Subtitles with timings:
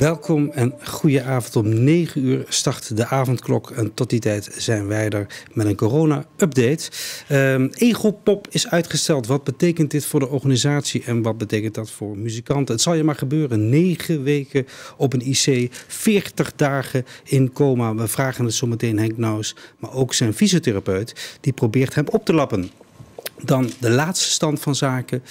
[0.00, 1.56] Welkom en goede avond.
[1.56, 5.76] Om 9 uur start de avondklok en tot die tijd zijn wij er met een
[5.76, 6.90] corona-update.
[7.32, 9.26] Um, Egopop is uitgesteld.
[9.26, 12.74] Wat betekent dit voor de organisatie en wat betekent dat voor muzikanten?
[12.74, 13.68] Het zal je maar gebeuren.
[13.68, 17.94] 9 weken op een IC, 40 dagen in coma.
[17.94, 21.38] We vragen het zometeen Henk Naus, maar ook zijn fysiotherapeut.
[21.40, 22.70] Die probeert hem op te lappen.
[23.44, 25.22] Dan de laatste stand van zaken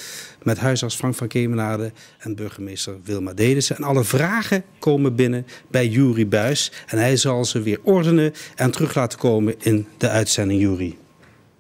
[0.43, 3.75] met huisarts Frank van Kemenade en burgemeester Wilma Delissen.
[3.75, 6.71] En alle vragen komen binnen bij Jury Buis.
[6.87, 10.97] En hij zal ze weer ordenen en terug laten komen in de uitzending Jury.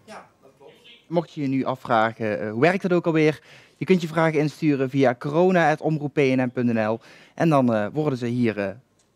[0.05, 0.27] Ja.
[1.07, 3.39] Mocht je je nu afvragen, uh, hoe werkt dat ook alweer?
[3.77, 6.99] Je kunt je vragen insturen via corona.omroeppnm.nl
[7.35, 8.69] en dan uh, worden ze hier uh,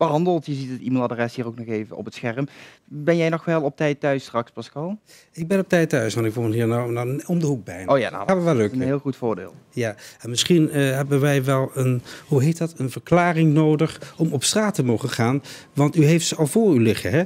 [0.06, 0.46] behandeld.
[0.46, 2.46] Je ziet het e-mailadres hier ook nog even op het scherm.
[2.84, 4.98] Ben jij nog wel op tijd thuis straks, Pascal?
[5.32, 7.86] Ik ben op tijd thuis, want ik woon hier nou, nou om de hoek bij.
[7.86, 8.80] Oh ja, nou, dat wel lukken.
[8.80, 9.54] een heel goed voordeel.
[9.70, 14.32] Ja, en misschien uh, hebben wij wel een, hoe heet dat, een verklaring nodig om
[14.32, 15.42] op straat te mogen gaan.
[15.72, 17.22] Want u heeft ze al voor u liggen, hè?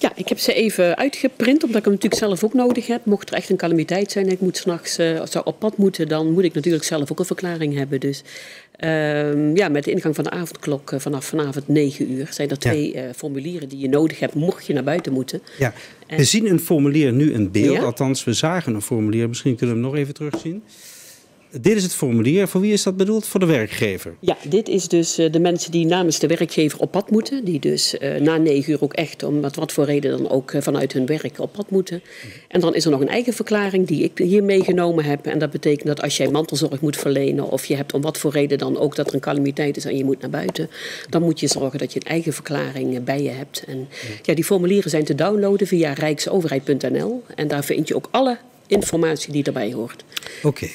[0.00, 3.04] Ja, ik heb ze even uitgeprint, omdat ik hem natuurlijk zelf ook nodig heb.
[3.04, 6.08] Mocht er echt een calamiteit zijn en ik moet s'nachts uh, zou op pad moeten,
[6.08, 8.00] dan moet ik natuurlijk zelf ook een verklaring hebben.
[8.00, 8.22] Dus
[8.84, 12.58] uh, ja, met de ingang van de avondklok uh, vanaf vanavond 9 uur zijn er
[12.58, 13.04] twee ja.
[13.04, 15.42] uh, formulieren die je nodig hebt, mocht je naar buiten moeten.
[15.58, 15.72] Ja,
[16.06, 16.16] en...
[16.16, 17.82] we zien een formulier nu in beeld, ja?
[17.82, 19.28] althans we zagen een formulier.
[19.28, 20.62] Misschien kunnen we hem nog even terugzien.
[21.50, 22.48] Dit is het formulier.
[22.48, 23.26] Voor wie is dat bedoeld?
[23.26, 24.14] Voor de werkgever?
[24.20, 27.44] Ja, dit is dus uh, de mensen die namens de werkgever op pad moeten.
[27.44, 30.52] Die dus uh, na negen uur ook echt, om wat, wat voor reden dan ook,
[30.52, 32.02] uh, vanuit hun werk op pad moeten.
[32.48, 35.26] En dan is er nog een eigen verklaring die ik hier meegenomen heb.
[35.26, 37.50] En dat betekent dat als jij mantelzorg moet verlenen...
[37.50, 39.96] of je hebt om wat voor reden dan ook dat er een calamiteit is en
[39.96, 40.70] je moet naar buiten...
[41.08, 43.64] dan moet je zorgen dat je een eigen verklaring bij je hebt.
[43.66, 43.88] En
[44.22, 47.22] ja, die formulieren zijn te downloaden via rijksoverheid.nl.
[47.34, 50.04] En daar vind je ook alle informatie die erbij hoort.
[50.42, 50.46] Oké.
[50.46, 50.74] Okay.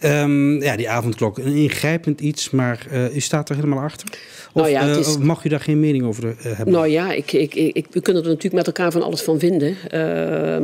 [0.00, 4.08] Um, ja, die avondklok, een ingrijpend iets, maar uh, u staat er helemaal achter?
[4.52, 5.16] Of nou ja, is...
[5.16, 6.74] uh, mag u daar geen mening over uh, hebben?
[6.74, 9.76] Nou ja, ik, ik, ik, we kunnen er natuurlijk met elkaar van alles van vinden.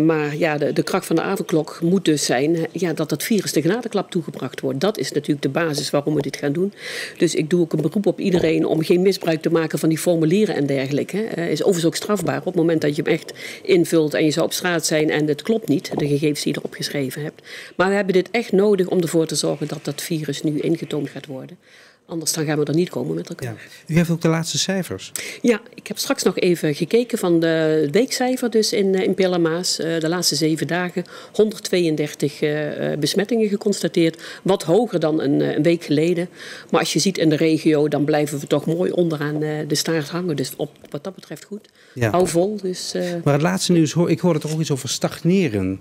[0.06, 3.52] maar ja, de, de kracht van de avondklok moet dus zijn ja, dat dat virus
[3.52, 4.80] de genadeklap toegebracht wordt.
[4.80, 6.72] Dat is natuurlijk de basis waarom we dit gaan doen.
[7.18, 9.98] Dus ik doe ook een beroep op iedereen om geen misbruik te maken van die
[9.98, 11.18] formulieren en dergelijke.
[11.18, 13.32] is overigens ook strafbaar op het moment dat je hem echt
[13.62, 16.58] invult en je zou op straat zijn en het klopt niet, de gegevens die je
[16.58, 17.42] erop geschreven hebt.
[17.76, 21.08] Maar we hebben dit echt nodig om ervoor te zorgen dat dat virus nu ingetoond
[21.08, 21.58] gaat worden.
[22.06, 23.68] Anders dan gaan we er niet komen met elkaar.
[23.86, 23.94] Ja.
[23.94, 25.12] U heeft ook de laatste cijfers.
[25.42, 29.80] Ja, ik heb straks nog even gekeken van de weekcijfer dus in, in Pillermaas.
[29.80, 32.68] Uh, de laatste zeven dagen 132 uh,
[32.98, 34.22] besmettingen geconstateerd.
[34.42, 36.28] Wat hoger dan een, een, week geleden.
[36.70, 39.38] Maar als je ziet in de regio, dan blijven we toch mooi onderaan
[39.68, 40.36] de staart hangen.
[40.36, 41.68] Dus op, wat dat betreft goed.
[41.94, 42.10] Ja.
[42.10, 42.56] Hou vol.
[42.62, 42.94] Dus,
[43.24, 45.80] maar het laatste nieuws, hoor, ik hoorde toch ook iets over stagneren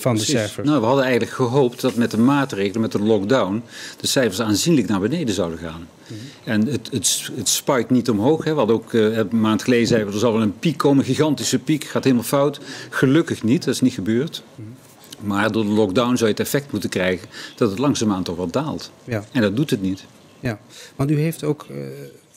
[0.00, 0.66] van de cijfers?
[0.66, 3.62] Nou, we hadden eigenlijk gehoopt dat met de maatregelen, met de lockdown,
[4.00, 5.88] de cijfers aanzienlijk naar beneden zouden gaan.
[6.06, 6.16] -hmm.
[6.44, 8.44] En het, het, het spike niet omhoog.
[8.44, 8.50] Hè.
[8.50, 10.98] We hadden ook uh, een maand geleden zeiden we, er zal wel een piek komen,
[10.98, 12.60] een gigantische piek, gaat helemaal fout.
[12.90, 14.42] Gelukkig niet, dat is niet gebeurd.
[14.54, 14.74] -hmm.
[15.20, 18.52] Maar door de lockdown zou je het effect moeten krijgen dat het langzaamaan toch wat
[18.52, 18.90] daalt.
[19.04, 19.24] Ja.
[19.32, 20.04] En dat doet het niet.
[20.40, 20.60] Ja,
[20.96, 21.76] want u heeft ook uh,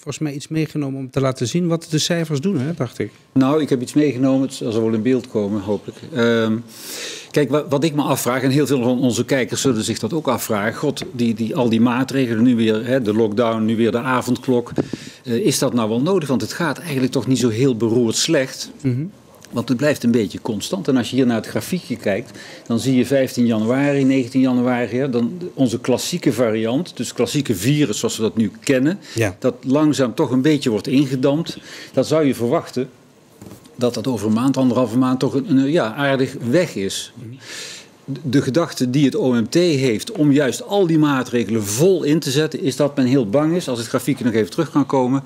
[0.04, 3.12] volgens mij iets meegenomen om te laten zien wat de cijfers doen, hè, dacht ik.
[3.34, 5.98] Nou, ik heb iets meegenomen, het zal wel in beeld komen, hopelijk.
[6.14, 6.52] Uh,
[7.32, 10.14] Kijk, wat, wat, ik me afvraag, en heel veel van onze kijkers zullen zich dat
[10.14, 10.74] ook afvragen.
[10.74, 14.72] God, die, die, al die maatregelen, nu weer hè, de lockdown, nu weer de avondklok.
[15.24, 16.30] Uh, is dat nou wel nodig?
[16.30, 18.72] Want het gaat eigenlijk toch niet zo heel beroerd slecht.
[18.82, 19.12] Mm -hmm.
[19.54, 20.88] Want het blijft een beetje constant.
[20.88, 24.96] En als je hier naar het grafiekje kijkt, dan zie je 15 januari, 19 januari,
[24.96, 29.36] ja, dan onze klassieke variant, dus klassieke virus zoals we dat nu kennen, ja.
[29.40, 31.58] dat langzaam toch een beetje wordt ingedampt.
[31.94, 32.90] Dat zou je verwachten
[33.76, 37.14] dat dat over een maand, anderhalve maand toch een, een ja, aardig weg is.
[38.06, 42.62] De gedachte die het OMT heeft om juist al die maatregelen vol in te zetten,
[42.62, 45.24] is dat men heel bang is, als het grafiekje nog even terug kan komen,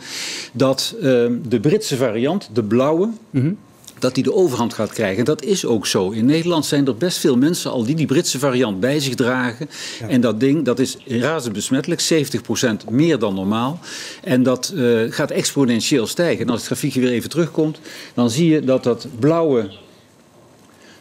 [0.53, 1.01] dat uh,
[1.47, 3.57] de Britse variant, de blauwe, mm -hmm
[3.99, 5.17] dat die de overhand gaat krijgen.
[5.17, 6.09] En dat is ook zo.
[6.09, 9.69] In Nederland zijn er best veel mensen al die die Britse variant bij zich dragen.
[9.99, 10.07] Ja.
[10.07, 13.79] En dat ding, dat is razend besmettelijk, 70% meer dan normaal.
[14.23, 16.45] En dat uh, gaat exponentieel stijgen.
[16.45, 17.79] En als het grafiekje weer even terugkomt,
[18.13, 19.71] dan zie je dat dat blauwe,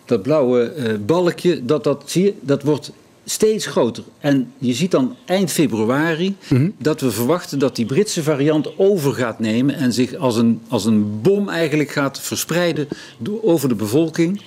[0.05, 2.93] dat blauwe uh, balkje, dat, dat, zie je, dat wordt
[3.29, 4.05] steeds groter.
[4.19, 6.75] En je ziet dan eind februari mm -hmm.
[6.79, 10.85] dat we verwachten dat die Britse variant over gaat nemen en zich als een, als
[10.85, 12.89] een bom eigenlijk gaat verspreiden
[13.43, 14.41] over de bevolking.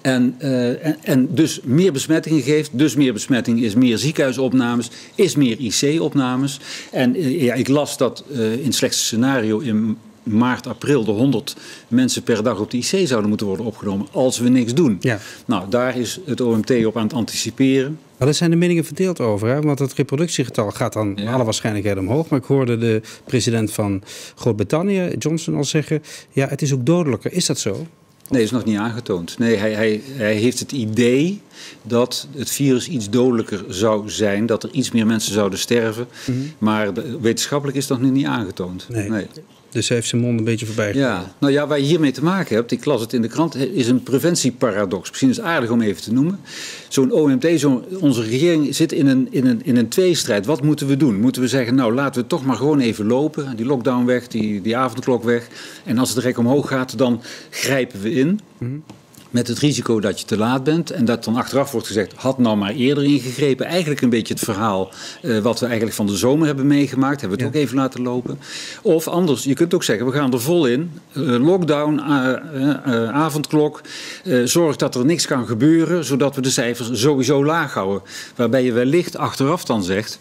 [0.00, 2.78] En, uh, en, en, dus meer besmettingen geeft.
[2.78, 6.60] Dus meer besmettingen is meer ziekenhuisopnames, is meer IC-opnames.
[6.90, 11.10] En uh, ja, ik las dat uh, in het slechtste scenario in maart, april de
[11.10, 11.56] 100
[11.88, 14.96] mensen per dag op de IC zouden moeten worden opgenomen als we niks doen.
[15.00, 15.18] Ja.
[15.44, 17.98] Nou, daar is het OMT op aan het anticiperen.
[18.16, 19.60] Maar daar zijn de meningen verdeeld over, hè?
[19.60, 21.32] want het reproductiegetal gaat dan ja.
[21.32, 22.28] alle waarschijnlijkheid omhoog.
[22.28, 24.02] Maar ik hoorde de president van
[24.34, 27.32] Groot-Brittannië, Johnson, al zeggen: ja, het is ook dodelijker.
[27.32, 27.86] Is dat zo?
[28.28, 29.38] Nee, is nog niet aangetoond.
[29.38, 31.40] Nee, hij, hij, hij heeft het idee
[31.82, 36.06] dat het virus iets dodelijker zou zijn, dat er iets meer mensen zouden sterven.
[36.26, 36.52] Mm -hmm.
[36.58, 38.86] Maar wetenschappelijk is dat nog niet aangetoond.
[38.88, 39.08] Nee.
[39.08, 39.26] nee.
[39.72, 42.24] Dus hij heeft zijn mond een beetje voorbij Ja, nou ja, waar je hiermee te
[42.24, 45.08] maken hebt, ik las het in de krant, is een preventieparadox.
[45.08, 46.40] Misschien is het aardig om even te noemen.
[46.88, 50.46] Zo'n OMT, zo onze regering zit in een, in, een, in een tweestrijd.
[50.46, 51.20] Wat moeten we doen?
[51.20, 54.60] Moeten we zeggen, nou laten we toch maar gewoon even lopen, die lockdown weg, die,
[54.60, 55.48] die avondklok weg.
[55.84, 58.28] En als het rek omhoog gaat, dan grijpen we in.
[58.28, 58.82] Mm -hmm.
[59.32, 60.90] Met het risico dat je te laat bent.
[60.90, 63.66] En dat dan achteraf wordt gezegd, had nou maar eerder ingegrepen.
[63.66, 64.90] Eigenlijk een beetje het verhaal
[65.22, 67.20] uh, wat we eigenlijk van de zomer hebben meegemaakt.
[67.20, 67.60] Hebben we het ja.
[67.60, 68.38] ook even laten lopen.
[68.82, 70.90] Of anders, je kunt ook zeggen, we gaan er vol in.
[71.12, 73.80] Uh, lockdown, uh, avondklok.
[74.44, 76.04] zorg dat er niks kan gebeuren.
[76.04, 78.02] Zodat we de cijfers sowieso laag houden.
[78.36, 80.18] Waarbij je wellicht achteraf dan zegt,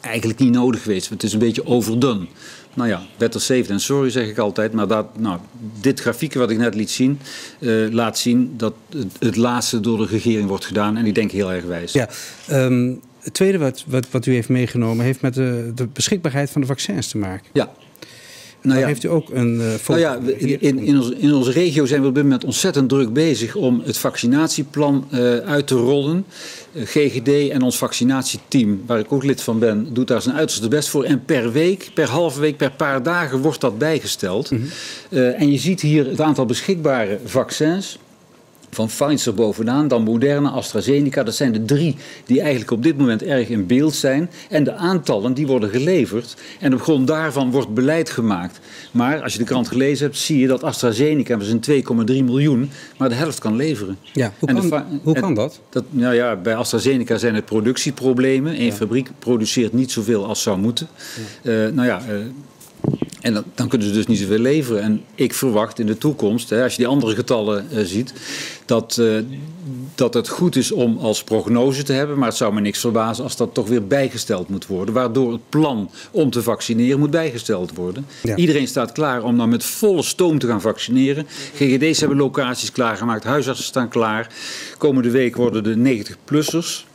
[0.00, 1.08] eigenlijk niet nodig geweest.
[1.08, 2.26] Het is een beetje overdone.
[2.74, 4.72] Nou ja, better safe than sorry zeg ik altijd.
[4.72, 5.38] Maar dat, nou,
[5.80, 7.20] dit grafiekje wat ik net liet zien,
[7.58, 10.96] uh, laat zien dat het, het, laatste door de regering wordt gedaan.
[10.96, 11.92] En ik denk heel erg wijs.
[11.92, 12.08] Ja,
[12.50, 16.60] um, het tweede wat, wat, wat u heeft meegenomen heeft met de, de beschikbaarheid van
[16.60, 17.46] de vaccins te maken.
[17.52, 17.70] Ja.
[18.62, 21.50] Nou ja, heeft u ook een uh, nou ja, in, in, in, onze, in onze
[21.50, 25.74] regio zijn we op dit moment ontzettend druk bezig om het vaccinatieplan uh, uit te
[25.74, 26.24] rollen.
[26.72, 30.68] Uh, GGD en ons vaccinatieteam, waar ik ook lid van ben, doet daar zijn uiterste
[30.68, 31.04] best voor.
[31.04, 34.50] En per week, per halve week, per paar dagen wordt dat bijgesteld.
[34.50, 34.58] Mm
[35.10, 35.18] -hmm.
[35.18, 37.98] en je ziet hier het aantal beschikbare vaccins
[38.70, 41.22] van Pfizer bovenaan, dan Moderna, AstraZeneca.
[41.22, 41.96] Dat zijn de drie
[42.26, 44.30] die eigenlijk op dit moment erg in beeld zijn.
[44.48, 46.36] En de aantallen die worden geleverd.
[46.60, 48.60] En op grond daarvan wordt beleid gemaakt.
[48.90, 52.70] Maar als je de krant gelezen hebt, zie je dat AstraZeneca, we zijn 2,3 miljoen,
[52.96, 53.96] maar de helft kan leveren.
[54.12, 55.60] Ja, hoe, kan, de, hoe kan dat?
[55.68, 58.54] dat nou ja, bij AstraZeneca zijn het productieproblemen.
[58.60, 58.72] Eén ja.
[58.72, 60.88] fabriek produceert niet zoveel als zou moeten.
[61.42, 61.66] Ja.
[61.66, 62.00] Uh, nou ja...
[62.10, 62.16] Uh,
[63.20, 64.82] en dan, dan, kunnen ze dus niet zoveel leveren.
[64.82, 68.12] En ik verwacht in de toekomst, hè, als je die andere getallen uh, ziet,
[68.64, 69.18] dat, uh,
[69.94, 72.18] dat het goed is om als prognose te hebben.
[72.18, 74.94] Maar het zou me niks verbazen als dat toch weer bijgesteld moet worden.
[74.94, 78.06] Waardoor het plan om te vaccineren moet bijgesteld worden.
[78.22, 78.36] Ja.
[78.36, 81.26] Iedereen staat klaar om dan met volle stoom te gaan vaccineren.
[81.54, 84.32] GGD's hebben locaties klaargemaakt, huisartsen staan klaar.
[84.78, 86.88] Komende week worden de 90-plussers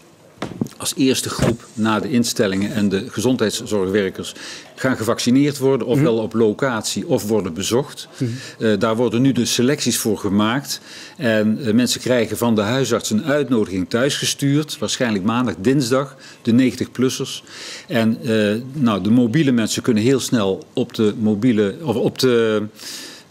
[0.77, 4.33] als eerste groep na de instellingen en de gezondheidszorgwerkers
[4.75, 8.07] gaan gevaccineerd worden, ofwel op locatie of worden bezocht.
[8.17, 8.67] Mm -hmm.
[8.67, 10.81] uh, daar worden nu de selecties voor gemaakt.
[11.17, 17.43] En uh, mensen krijgen van de huisarts een uitnodiging thuisgestuurd, waarschijnlijk maandag, dinsdag, de 90-plussers.
[17.87, 22.63] En uh, nou, de mobiele mensen kunnen heel snel op de mobiele of op de.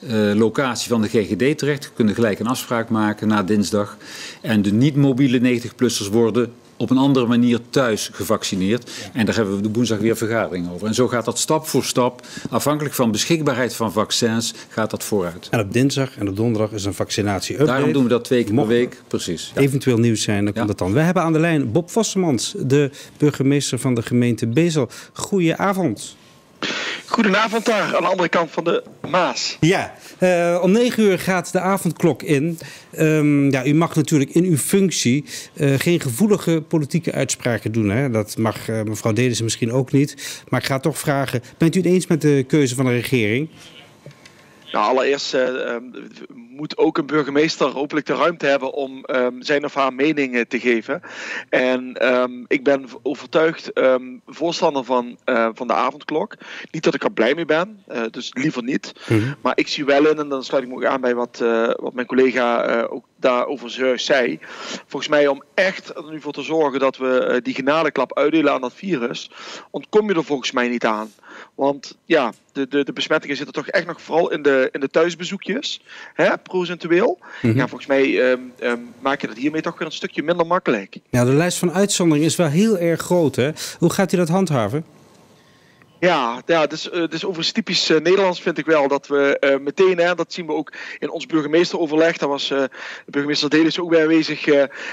[0.08, 1.90] Uh, locatie van de GGD terecht.
[1.94, 3.96] kunnen gelijk een afspraak maken na dinsdag.
[4.40, 8.90] En de niet-mobiele 90-plussers worden op een andere manier thuis gevaccineerd.
[9.12, 10.86] En daar hebben we de woensdag weer vergadering over.
[10.86, 15.48] En zo gaat dat stap voor stap, afhankelijk van beschikbaarheid van vaccins, gaat dat vooruit.
[15.50, 17.70] En op dinsdag en op donderdag is een vaccinatie-update.
[17.70, 19.52] Daarom doen we dat twee keer per week, precies.
[19.54, 19.60] Ja.
[19.60, 20.92] Eventueel nieuws zijn, dan komt het dan.
[20.92, 24.88] We hebben aan de lijn Bob Vossemans, de burgemeester van de gemeente Bezel.
[25.12, 26.16] Goedenavond.
[27.06, 29.56] Goedenavond daar, aan de andere kant van de Maas.
[29.60, 32.58] Ja, uh, om negen uur gaat de avondklok in.
[32.98, 35.24] Um, ja, u mag natuurlijk in uw functie
[35.54, 37.90] uh, geen gevoelige politieke uitspraken doen.
[37.90, 38.10] Hè?
[38.10, 40.42] Dat mag uh, mevrouw Delissen misschien ook niet.
[40.48, 43.48] Maar ik ga toch vragen, bent u het eens met de keuze van de regering?
[44.74, 45.76] Nou, allereerst uh,
[46.34, 50.60] moet ook een burgemeester hopelijk de ruimte hebben om um, zijn of haar mening te
[50.60, 51.02] geven.
[51.48, 56.36] En um, ik ben overtuigd um, voorstander van, uh, van de avondklok.
[56.70, 58.92] Niet dat ik er blij mee ben, uh, dus liever niet.
[59.08, 59.34] Mm -hmm.
[59.42, 61.38] Maar ik zie wel in, en dan sluit ik me ook aan bij wat,
[61.76, 64.38] wat mijn collega ook daarover zei.
[64.86, 68.60] Volgens mij om echt er nu voor te zorgen dat we die genadeklap uitdelen aan
[68.60, 69.30] dat virus,
[69.70, 71.12] ontkom je er volgens mij niet aan.
[71.54, 74.88] Want ja, de, de, de besmettingen zitten toch echt nog vooral in de, in de
[74.88, 75.80] thuisbezoekjes,
[76.14, 77.18] hè, procentueel.
[77.20, 77.58] Mm -hmm.
[77.58, 80.96] Ja, volgens mij um, um, maak je dat hiermee toch weer een stukje minder makkelijk.
[81.10, 83.36] Ja, de lijst van uitzonderingen is wel heel erg groot.
[83.36, 83.50] Hè?
[83.78, 84.84] Hoe gaat u dat handhaven?
[86.00, 88.88] Ja, ja het, is, het is overigens typisch uh, Nederlands vind ik wel.
[88.88, 92.16] Dat we uh, meteen, hè, dat zien we ook in ons burgemeesteroverleg.
[92.16, 92.70] Daar was uh, de
[93.06, 94.44] burgemeester Delis ook bij aanwezig.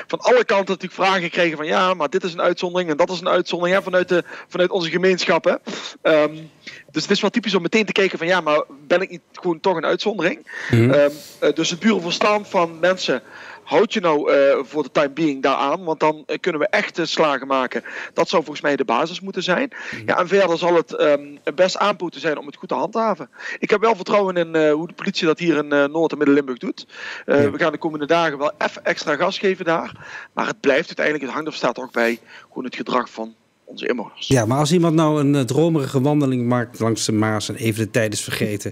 [0.07, 3.09] van alle kanten natuurlijk vragen krijgen van ja, maar dit is een uitzondering en dat
[3.09, 5.59] is een uitzondering hè, vanuit, de, vanuit onze gemeenschappen.
[6.03, 6.49] Um,
[6.91, 9.21] dus het is wel typisch om meteen te kijken van ja, maar ben ik niet
[9.31, 10.47] gewoon toch een uitzondering?
[10.69, 10.99] Mm -hmm.
[11.39, 13.23] um, dus het verstand van mensen
[13.71, 14.31] houd je nou
[14.65, 15.83] voor de time being daaraan?
[15.83, 17.83] Want dan kunnen we echt slagen maken.
[18.13, 19.71] Dat zou volgens mij de basis moeten zijn.
[19.91, 20.01] Mhm.
[20.05, 23.29] Ja, en verder zal het ehm, best aanpoeten zijn om het goed te handhaven.
[23.59, 26.87] Ik heb wel vertrouwen in hoe de politie dat hier in Noord- en Midden-Limburg doet.
[27.25, 29.91] We gaan de komende dagen wel even extra gas geven daar.
[30.33, 33.35] Maar het blijft uiteindelijk, het hangt of staat ook bij gewoon het gedrag van
[33.71, 34.27] onze inwoners.
[34.27, 37.91] Ja, maar als iemand nou een dromerige wandeling maakt langs de Maas en even de
[37.91, 38.71] tijd is vergeten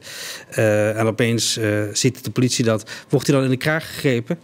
[0.57, 4.39] uh, en opeens uh, ziet de politie dat, wordt hij dan in de kraag gegrepen?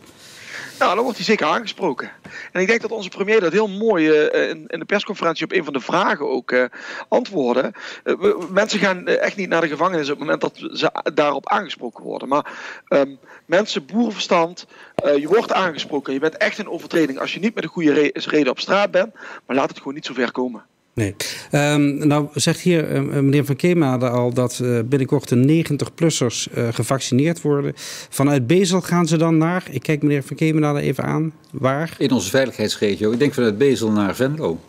[0.79, 2.11] Nou, dan wordt hij zeker aangesproken.
[2.51, 5.63] En ik denk dat onze premier dat heel mooi uh, in, de persconferentie op een
[5.63, 6.65] van de vragen ook uh,
[7.07, 7.73] antwoordde.
[8.03, 12.03] Uh, mensen gaan echt niet naar de gevangenis op het moment dat ze daarop aangesproken
[12.03, 12.27] worden.
[12.27, 12.51] Maar
[12.89, 16.13] um, mensen, boerenverstand, je wordt aangesproken.
[16.13, 18.91] Je bent echt een overtreding als je niet met een goede re reden op straat
[18.91, 19.13] bent.
[19.45, 20.65] Maar laat het gewoon niet zo ver komen.
[20.95, 21.15] Nee.
[21.51, 26.67] Um, nou zegt hier uh, meneer Van Keemade al dat uh, binnenkort de 90-plussers uh,
[26.71, 27.73] gevaccineerd worden.
[28.09, 31.95] Vanuit Bezel gaan ze dan naar, ik kijk meneer Van Keemade even aan, waar?
[31.97, 33.11] In onze veiligheidsregio.
[33.11, 34.59] Ik denk vanuit Bezel naar Venlo.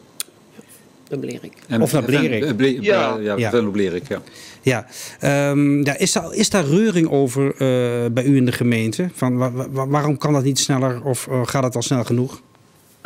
[1.08, 1.52] Dan Blerik.
[1.68, 2.56] En, of naar Blerik.
[2.56, 3.18] Ble ja.
[3.20, 3.50] ja, ja.
[3.50, 4.22] Venlo Blerik, ja.
[4.62, 4.86] Ja,
[5.50, 7.54] um, ja is, daar, is daar reuring over
[8.12, 9.08] bij u in de gemeente?
[9.14, 12.40] Van, wa wa waarom kan dat niet sneller of gaat het al snel genoeg?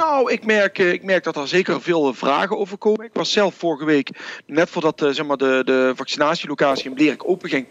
[0.01, 3.05] Nou, ik merk, eh, ik merk dat er zeker veel vragen over komen.
[3.05, 4.11] Ik was zelf vorige week,
[4.47, 7.67] net voordat uh, zeg maar de, de vaccinatielocatie in Blerik openging,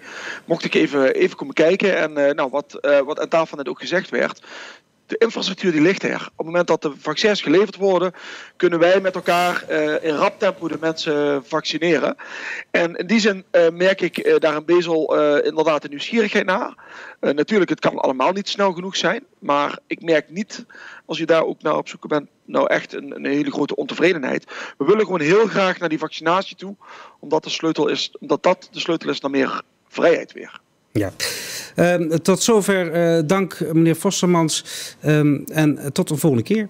[0.45, 1.97] mocht ik even, even komen kijken.
[1.97, 4.41] En nou, wat, wat aan tafel net ook gezegd werd,
[5.09, 6.21] de infrastructuur die ligt er.
[6.31, 8.13] Op het moment dat de vaccins geleverd worden,
[8.55, 12.15] kunnen wij met elkaar uh, in rap tempo de mensen vaccineren.
[12.71, 16.73] En in die zin uh, merk ik uh, daar in Bezel inderdaad een nieuwsgierigheid naar.
[17.19, 19.23] natuurlijk, het kan allemaal niet snel genoeg zijn.
[19.39, 20.65] Maar ik merk niet,
[21.05, 24.45] als je daar ook naar op zoek bent, nou echt een, een, hele grote ontevredenheid.
[24.77, 26.75] We willen gewoon heel graag naar die vaccinatie toe,
[27.19, 30.59] omdat, de sleutel is, omdat dat de sleutel is naar meer vrijheid weer.
[30.91, 31.11] Ja.
[31.75, 34.65] Uh, tot zover uh, dank meneer Vossermans
[35.05, 36.67] um, en tot de volgende keer.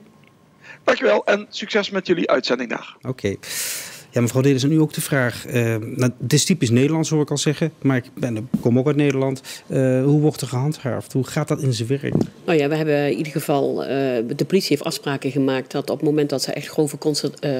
[0.83, 2.95] Dankjewel en succes met jullie uitzending daar.
[2.97, 3.07] Oké.
[3.07, 3.37] Okay.
[4.11, 5.47] Ja, mevrouw Delis, en nu ook de vraag.
[5.47, 7.71] Uh, nou, het is typisch Nederlands, hoor ik al zeggen.
[7.81, 9.41] Maar ik, ben, kom ook uit Nederland.
[9.67, 11.13] Uh, hoe wordt er gehandhaafd?
[11.13, 12.13] Hoe gaat dat in zijn werk?
[12.45, 13.81] Nou ja, we hebben in ieder geval...
[13.81, 13.87] Uh,
[14.35, 16.97] de politie heeft afspraken gemaakt dat op het moment dat ze echt grove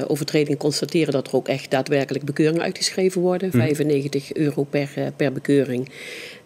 [0.07, 1.13] overtredingen constateren...
[1.13, 3.49] dat er ook echt daadwerkelijk bekeuringen uitgeschreven worden.
[3.53, 3.61] Mm.
[3.61, 5.89] 95 euro per, per bekeuring.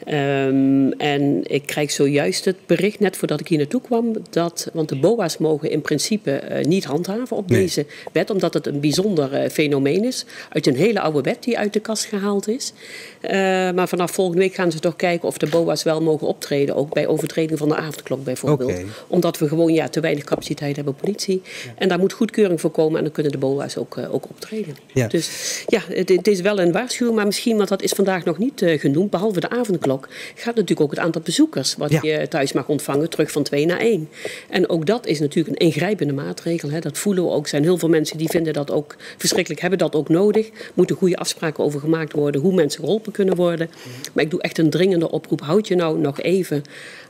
[0.07, 4.13] Um, en ik krijg zojuist het bericht, net voordat ik hier naartoe kwam...
[4.29, 7.61] dat, want de BOA's mogen in principe niet handhaven op nee.
[7.61, 8.29] deze wet...
[8.29, 10.25] omdat het een bijzonder fenomeen is.
[10.49, 12.73] Uit een hele oude wet die uit de kast gehaald is.
[13.21, 13.31] Uh,
[13.71, 16.75] maar vanaf volgende week gaan ze toch kijken of de BOA's wel mogen optreden.
[16.75, 18.71] Ook bij overtreding van de avondklok bijvoorbeeld.
[18.71, 18.85] Okay.
[19.07, 21.41] Omdat we gewoon ja, te weinig capaciteit hebben politie.
[21.43, 21.71] Ja.
[21.75, 22.97] En daar moet goedkeuring voor komen.
[22.97, 24.75] En dan kunnen de BOA's ook, ook optreden.
[24.93, 25.07] Ja.
[25.07, 27.17] Dus ja, het, het, is wel een waarschuwing.
[27.17, 29.09] Maar misschien, want dat is vandaag nog niet genoemd.
[29.09, 29.92] Behalve de avondklok
[30.35, 31.75] gaat natuurlijk ook het aantal bezoekers.
[31.75, 31.99] Wat ja.
[32.01, 34.09] je thuis mag ontvangen terug van 2 naar 1.
[34.49, 36.69] En ook dat is natuurlijk een ingrijpende maatregel.
[36.69, 36.79] Hè.
[36.79, 37.43] Dat voelen we ook.
[37.43, 39.61] Er zijn heel veel mensen die vinden dat ook verschrikkelijk.
[39.61, 40.49] Hebben dat ook nodig.
[40.73, 42.41] Moeten goede afspraken over gemaakt worden.
[42.41, 43.69] Hoe mensen geholpen kunnen worden.
[44.13, 45.41] Maar ik doe echt een dringende oproep.
[45.41, 46.63] Houd je nou nog even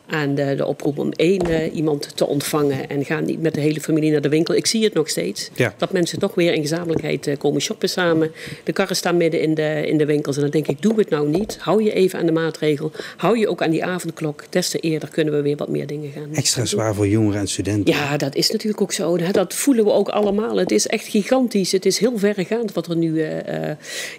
[0.07, 2.89] aan de, de oproep om één uh, iemand te ontvangen.
[2.89, 4.55] En ga niet met de hele familie naar de winkel.
[4.55, 5.49] Ik zie het nog steeds.
[5.53, 5.73] Ja.
[5.77, 8.31] Dat mensen toch weer in gezamenlijkheid uh, komen shoppen samen.
[8.63, 10.35] De karren staan midden in de, in de winkels.
[10.35, 11.57] En dan denk ik, doe het nou niet.
[11.59, 12.91] Hou je even aan de maatregel.
[13.17, 14.43] Hou je ook aan die avondklok.
[14.49, 17.47] Des te eerder kunnen we weer wat meer dingen gaan Extra zwaar voor jongeren en
[17.47, 17.93] studenten.
[17.93, 19.17] Ja, dat is natuurlijk ook zo.
[19.31, 20.57] Dat voelen we ook allemaal.
[20.57, 21.71] Het is echt gigantisch.
[21.71, 23.27] Het is heel verregaand wat er nu uh,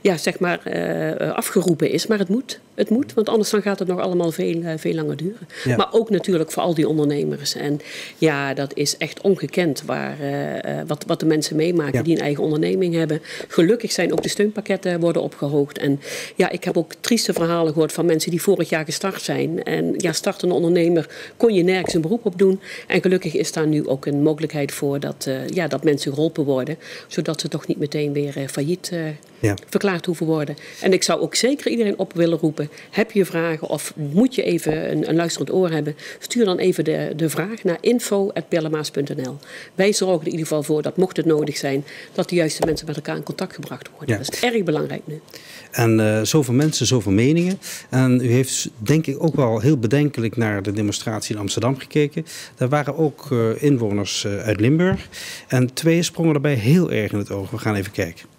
[0.03, 0.61] ja, zeg maar,
[1.35, 2.07] afgeroepen is.
[2.07, 2.61] Maar het moet.
[2.75, 5.49] Het moet, want anders dan gaat het nog allemaal veel, veel langer duren.
[5.65, 5.74] Ja.
[5.77, 7.55] Maar ook natuurlijk voor al die ondernemers.
[7.55, 7.81] En
[8.19, 12.03] ja, dat is echt ongekend waar, uh, wat, wat de mensen meemaken ja.
[12.03, 13.21] die een eigen onderneming hebben.
[13.49, 15.79] Gelukkig zijn ook de steunpakketten worden opgehoogd.
[15.79, 16.01] En
[16.37, 19.65] ja, ik heb ook trieste verhalen gehoord van mensen die vorig jaar gestart zijn.
[19.65, 22.61] En ja, startende ondernemer kon je nergens een beroep op doen.
[22.87, 26.45] En gelukkig is daar nu ook een mogelijkheid voor dat, uh, ja, dat mensen geholpen
[26.45, 26.79] worden.
[27.09, 28.93] Zodat ze toch niet meteen weer failliet
[29.45, 29.55] ja.
[29.69, 30.57] verklaard hoeven worden.
[30.81, 32.69] En ik zou ook zeker iedereen op willen roepen.
[32.91, 35.97] Heb je vragen of moet je even een, een luisterend oor hebben?
[36.19, 39.37] Stuur dan even de, de vraag naar info.perlemaas.nl.
[39.75, 41.85] Wij zorgen er in ieder geval voor dat mocht het nodig zijn...
[42.13, 44.09] dat de juiste mensen met elkaar in contact gebracht worden.
[44.09, 44.23] Ja.
[44.23, 45.21] Dat is erg belangrijk nu.
[45.71, 47.59] En uh, zoveel mensen, zoveel meningen.
[47.91, 52.27] En u heeft denk ik ook wel heel bedenkelijk naar de demonstratie in Amsterdam gekeken.
[52.57, 55.09] Daar waren ook uh, inwoners uh, uit Limburg.
[55.49, 57.51] En twee sprongen erbij heel erg in het oog.
[57.51, 58.34] We gaan even kijken.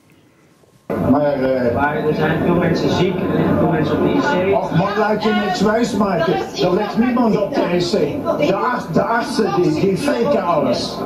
[0.88, 4.56] Maar, uh, maar er zijn veel mensen ziek, er liggen veel mensen op de IC.
[4.56, 6.34] Och, man, laat je niks wijs maken.
[6.34, 7.92] Er ligt niemand op de IC.
[8.48, 10.98] De, arts, de artsen die, die faken alles.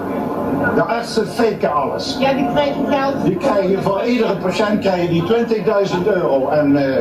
[0.76, 2.18] De artsen faken alles.
[2.20, 3.24] Ja, die krijgen geld.
[3.24, 6.50] Die krijgen voor iedere patiënt krijgen die 20.000 euro.
[6.50, 6.96] En, uh,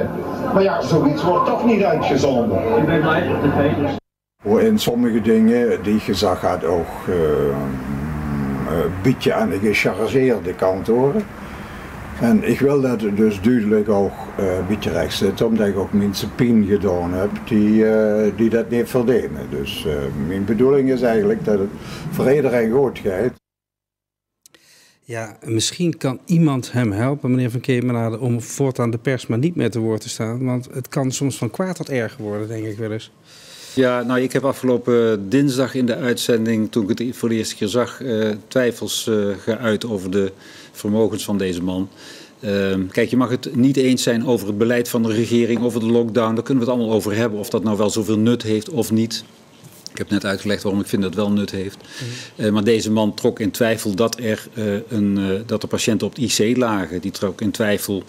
[0.54, 2.58] maar ja, zoiets wordt toch niet uitgezonden.
[2.76, 3.96] Ik ben blij op tv dus.
[4.62, 7.14] In sommige dingen die gezag had ook uh,
[8.70, 11.24] een beetje aan de gechargeerde kant horen.
[12.20, 16.34] En ik wil dat dus duidelijk ook uh, een beetje zetten, omdat ik ook mensen
[16.34, 19.50] pijn gedaan heb die, uh, die dat niet verdienen.
[19.50, 19.94] Dus uh,
[20.26, 21.68] mijn bedoeling is eigenlijk dat het
[22.10, 23.32] voor iedereen goed gaat.
[25.04, 29.56] Ja, misschien kan iemand hem helpen, meneer Van Kemenade, om voortaan de pers maar niet
[29.56, 30.44] meer te woord te staan.
[30.44, 33.10] Want het kan soms van kwaad tot erger worden, denk ik wel eens.
[33.74, 37.56] Ja, nou, ik heb afgelopen dinsdag in de uitzending, toen ik het voor de eerste
[37.56, 40.32] keer zag, uh, twijfels uh, geuit over de
[40.78, 41.88] vermogens van deze man.
[42.40, 45.80] Uh, kijk, je mag het niet eens zijn over het beleid van de regering, over
[45.80, 46.34] de lockdown.
[46.34, 48.90] Daar kunnen we het allemaal over hebben, of dat nou wel zoveel nut heeft of
[48.90, 49.24] niet.
[49.92, 51.76] Ik heb net uitgelegd waarom ik vind dat het wel nut heeft.
[51.76, 52.44] Mm.
[52.44, 56.06] Uh, maar deze man trok in twijfel dat er, uh, een, uh, dat er patiënten
[56.06, 57.00] op het IC lagen.
[57.00, 58.02] Die trok in twijfel,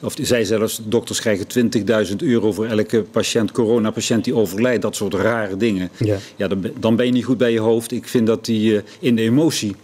[0.00, 1.46] of die zei zelfs, dokters krijgen
[2.10, 4.82] 20.000 euro voor elke patiënt, coronapatiënt die overlijdt.
[4.82, 5.90] Dat soort rare dingen.
[5.96, 7.92] Ja, ja dan, dan ben je niet goed bij je hoofd.
[7.92, 9.76] Ik vind dat die in de emotie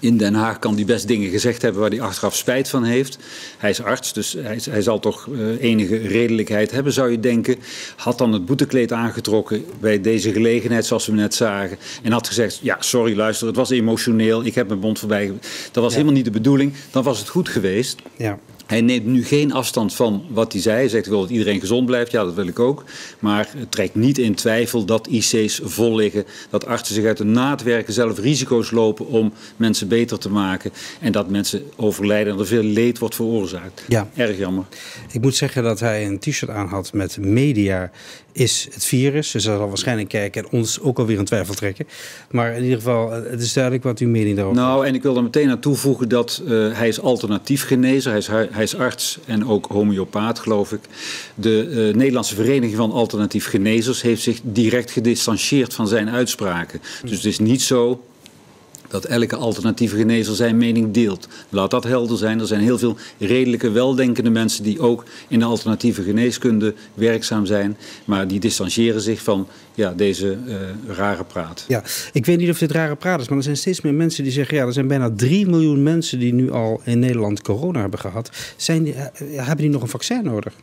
[0.00, 3.18] in Den Haag kan hij best dingen gezegd hebben waar hij achteraf spijt van heeft.
[3.58, 7.56] Hij is arts, dus hij, hij zal toch uh, enige redelijkheid hebben, zou je denken.
[7.96, 11.78] Had dan het boetekleed aangetrokken bij deze gelegenheid, zoals we net zagen.
[12.02, 14.44] En had gezegd, ja, sorry, luister, het was emotioneel.
[14.44, 15.32] Ik heb mijn mond voorbij.
[15.72, 15.98] Dat was ja.
[15.98, 16.72] helemaal niet de bedoeling.
[16.90, 17.98] Dan was het goed geweest.
[18.16, 18.38] Ja.
[18.66, 20.76] Hij neemt nu geen afstand van wat hij zei.
[20.76, 22.10] Hij zegt, ik wil dat iedereen gezond blijft.
[22.10, 22.84] Ja, dat wil ik ook.
[23.18, 26.24] Maar het trekt niet in twijfel dat IC's vol liggen.
[26.50, 30.72] Dat artsen zich uit de naad werken, zelf risico's lopen om mensen beter te maken.
[31.00, 33.84] En dat mensen overlijden en er veel leed wordt veroorzaakt.
[33.88, 34.08] Ja.
[34.14, 34.64] Erg jammer.
[35.12, 37.90] Ik moet zeggen dat hij een t-shirt aan had met media
[38.36, 39.30] is het virus.
[39.30, 41.86] Dus dat zal waarschijnlijk kijken en ons ook alweer in twijfel trekken.
[42.30, 44.66] Maar in ieder geval, het is duidelijk wat uw mening daarover is.
[44.66, 48.10] Nou, en ik wil er meteen aan toevoegen dat uh, hij is alternatief genezer.
[48.10, 50.80] Hij is, hij is arts en ook homeopaat, geloof ik.
[51.34, 56.80] De uh, Nederlandse Vereniging van Alternatief Genezers heeft zich direct gedistanceerd van zijn uitspraken.
[57.02, 58.04] Dus het is niet zo
[58.88, 61.28] dat elke alternatieve genezer zijn mening deelt.
[61.48, 62.40] Laat dat helder zijn.
[62.40, 67.76] Er zijn heel veel redelijke, weldenkende mensen die ook in de alternatieve geneeskunde werkzaam zijn.
[68.04, 70.56] Maar die distancieren zich van ja, deze uh,
[70.96, 71.64] rare praat.
[71.68, 74.24] Ja, ik weet niet of dit rare praat is, maar er zijn steeds meer mensen
[74.24, 74.56] die zeggen...
[74.56, 78.30] ja, er zijn bijna 3 miljoen mensen die nu al in Nederland corona hebben gehad.
[78.56, 79.00] Zijn die, uh,
[79.36, 80.54] hebben die nog een vaccin nodig?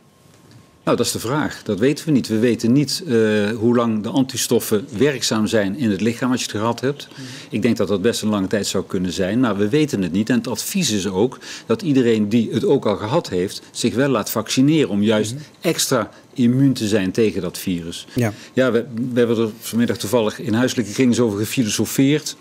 [0.84, 1.62] Nou, dat is de vraag.
[1.62, 2.28] Dat weten we niet.
[2.28, 6.46] We weten niet uh, hoe lang de antistoffen werkzaam zijn in het lichaam als je
[6.46, 7.08] het gehad hebt.
[7.50, 10.12] Ik denk dat dat best een lange tijd zou kunnen zijn, maar we weten het
[10.12, 10.30] niet.
[10.30, 14.08] En het advies is ook dat iedereen die het ook al gehad heeft, zich wel
[14.08, 18.06] laat vaccineren om juist extra immuun te zijn tegen dat virus.
[18.14, 22.36] Ja, ja we, we hebben er vanmiddag toevallig in huiselijke kring over gefilosofeerd.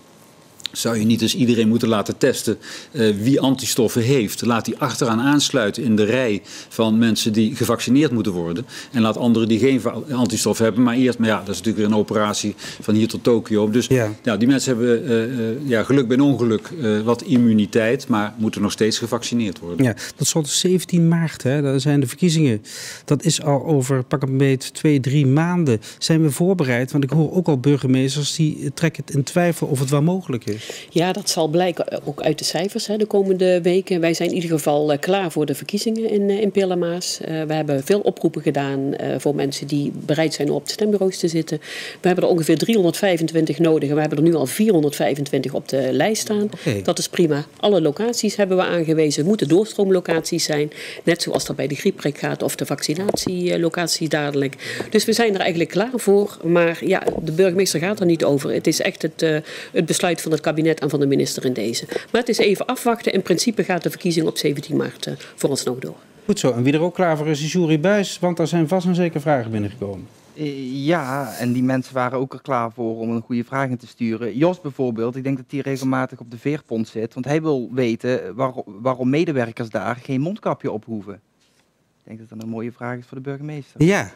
[0.74, 2.58] Zou je niet eens iedereen moeten laten testen
[2.92, 4.46] uh, wie antistoffen heeft?
[4.46, 8.66] Laat die achteraan aansluiten in de rij van mensen die gevaccineerd moeten worden.
[8.92, 9.82] En laat anderen die geen
[10.12, 10.84] antistoffen hebben.
[10.84, 13.70] Maar eerst, maar ja, dat is natuurlijk weer een operatie van hier tot Tokio.
[13.70, 14.14] Dus ja.
[14.24, 16.70] ja die mensen hebben uh, uh, ja, geluk bij ongeluk
[17.04, 19.86] wat immuniteit, maar moeten nog steeds gevaccineerd worden.
[19.86, 21.62] Ja, dat zal 17 maart, hè?
[21.62, 22.62] dat zijn de verkiezingen.
[23.06, 25.82] Dat is al over pak een beet twee, drie maanden.
[25.98, 26.92] Zijn we voorbereid?
[26.92, 30.46] Want ik hoor ook al burgemeesters die trekken het in twijfel of het wel mogelijk
[30.46, 30.63] is.
[30.90, 34.00] Ja, dat zal blijken eh, ook uit de cijfers hè, de komende weken.
[34.00, 37.20] Wij zijn in ieder geval uh, klaar voor de verkiezingen in, uh, in Pillemaas.
[37.22, 41.28] Uh, we hebben veel oproepen gedaan voor mensen die bereid zijn op de stembureaus te
[41.28, 41.58] zitten.
[42.02, 45.88] We hebben er ongeveer 325 nodig en we hebben er nu al 425 op de
[45.92, 46.50] lijst staan.
[46.54, 46.82] Okay.
[46.82, 47.46] Dat is prima.
[47.60, 49.20] Alle locaties hebben we aangewezen.
[49.20, 50.72] Het moeten doorstroomlocaties zijn.
[51.04, 54.86] Net zoals dat bij de griepprik gaat of de vaccinatielocatie dadelijk.
[54.90, 56.38] Dus we zijn er eigenlijk klaar voor.
[56.44, 58.54] Maar ja, de burgemeester gaat er niet over.
[58.54, 61.54] Het is echt het, het besluit van het kabinet kabinet en van de minister in
[61.54, 61.86] deze.
[62.12, 63.14] Maar het is even afwachten.
[63.14, 65.96] In principe gaat de verkiezing op 17 maart uh, voor ons nog door.
[66.26, 66.52] Goed zo.
[66.52, 68.20] En wie er ook klaar voor is, is Jury Buis.
[68.20, 70.08] Want daar zijn vast en zeker vragen binnengekomen.
[70.34, 73.78] Uh, ja, en die mensen waren ook er klaar voor om een goede vraag in
[73.78, 74.38] te sturen.
[74.38, 77.14] Jos bijvoorbeeld, ik denk dat hij regelmatig op de veerpont zit.
[77.14, 81.14] Want hij wil weten waar, waarom medewerkers daar geen mondkapje op hoeven.
[81.14, 83.84] Ik denk dat dat een mooie vraag is voor de burgemeester.
[83.84, 84.12] Ja,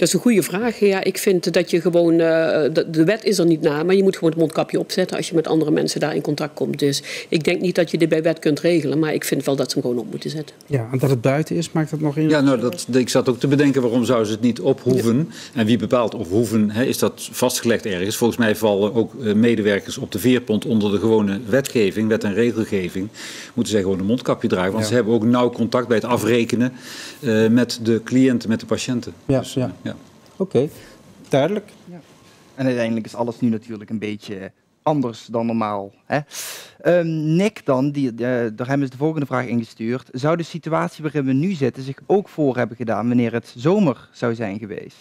[0.00, 0.78] dat is een goede vraag.
[0.78, 3.94] Ja, ik vind dat je gewoon, uh, de, de, wet is er niet na, maar
[3.94, 6.78] je moet gewoon het mondkapje opzetten als je met andere mensen daar in contact komt.
[6.78, 9.56] Dus ik denk niet dat je dit bij wet kunt regelen, maar ik vind wel
[9.56, 10.56] dat ze hem gewoon op moeten zetten.
[10.66, 12.28] Ja, en dat het buiten is, maakt dat nog in?
[12.28, 15.28] Ja, nou, dat, ik zat ook te bedenken waarom zouden ze het niet ophoeven.
[15.28, 15.60] Ja.
[15.60, 18.16] En wie bepaalt of hoeven, hè, is dat vastgelegd ergens?
[18.16, 22.34] Volgens mij vallen ook uh, medewerkers op de veerpont onder de gewone wetgeving, wet en
[22.34, 23.08] regelgeving.
[23.54, 24.88] Moeten zij gewoon een mondkapje dragen, want ja.
[24.88, 26.72] ze hebben ook nauw contact bij het afrekenen
[27.20, 29.12] uh, met de cliënten, met de patiënten.
[29.26, 29.74] Ja, dus, ja.
[29.82, 29.89] ja.
[30.40, 30.68] Oké,
[31.28, 31.70] duidelijk.
[31.84, 32.00] Ja.
[32.54, 35.92] En uiteindelijk is alles nu natuurlijk een beetje anders dan normaal.
[36.04, 36.20] Hè?
[36.98, 40.08] Um, Nick dan, die, uh, door hem is de volgende vraag ingestuurd.
[40.12, 44.08] Zou de situatie waarin we nu zitten zich ook voor hebben gedaan wanneer het zomer
[44.12, 44.96] zou zijn geweest?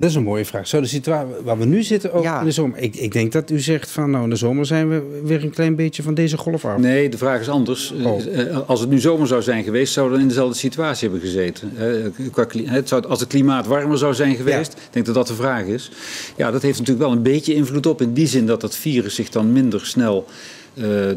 [0.00, 0.66] Dat is een mooie vraag.
[0.66, 2.38] Zou de situatie waar we nu zitten ook Ja.
[2.40, 2.78] in de zomer?
[2.78, 5.50] Ik, ik denk dat u zegt van nou in de zomer zijn we weer een
[5.50, 6.78] klein beetje van deze golf af.
[6.78, 7.92] Nee, de vraag is anders.
[8.04, 8.38] Oh.
[8.38, 11.72] Eh, Als het nu zomer zou zijn geweest, zouden we in dezelfde situatie hebben gezeten.
[11.76, 15.90] Eh, als het klimaat warmer zou zijn geweest, ik denk dat dat de vraag is.
[16.36, 18.00] Ja, dat heeft natuurlijk wel een beetje invloed op.
[18.02, 20.26] In die zin dat het virus zich dan minder snel
[20.74, 21.16] eh, eh,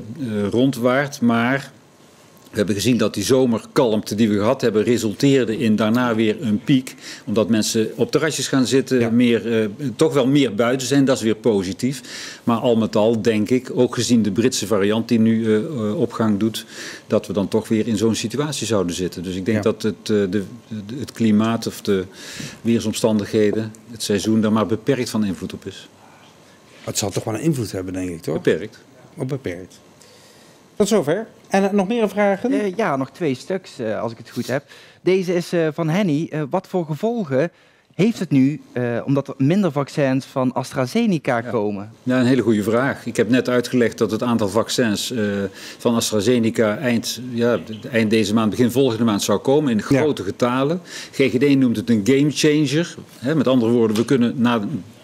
[0.52, 1.22] rondwaart.
[1.22, 1.72] Maar
[2.54, 6.62] we hebben gezien dat die zomerkalmte die we gehad hebben, resulteerde in daarna weer een
[6.64, 6.96] piek.
[7.26, 9.10] Omdat mensen op terrasjes gaan zitten, Ja.
[9.10, 11.06] meer, eh, toch wel meer buiten zijn.
[11.06, 12.02] Dat is weer positief.
[12.44, 16.00] Maar al met al denk ik, ook gezien de Britse variant die nu eh, eh,
[16.00, 16.66] opgang doet,
[17.08, 19.24] dat we dan toch weer in zo'n situatie zouden zitten.
[19.24, 19.64] Dus ik denk Ja.
[19.64, 20.44] dat het, de, de-
[21.00, 22.06] het klimaat of de
[22.62, 25.90] weersomstandigheden, het seizoen, daar maar beperkt van invloed op is.
[26.84, 28.42] Het zal toch wel een invloed hebben, denk ik, toch?
[28.42, 28.78] Beperkt.
[29.18, 29.80] Of beperkt.
[30.76, 31.28] Tot zover.
[31.50, 32.52] En eh, nog meer vragen?
[32.52, 34.64] Eh, ja, nog twee stuks, eh, als ik het goed heb.
[35.02, 36.28] Deze is eh, van Henny.
[36.32, 37.52] Eh, wat voor gevolgen
[37.94, 41.92] heeft het nu, eh, omdat er minder vaccins van AstraZeneca komen?
[42.04, 43.06] Ja, een hele goede vraag.
[43.06, 45.26] Ik heb net uitgelegd dat het aantal vaccins eh,
[45.78, 47.60] van AstraZeneca eind, ja,
[47.92, 49.84] eind deze maand, begin volgende maand zou komen in Ja.
[50.00, 50.82] grote getalen.
[51.12, 52.96] GGD noemt het een game changer.
[53.20, 54.62] Hè, met andere woorden, we kunnen na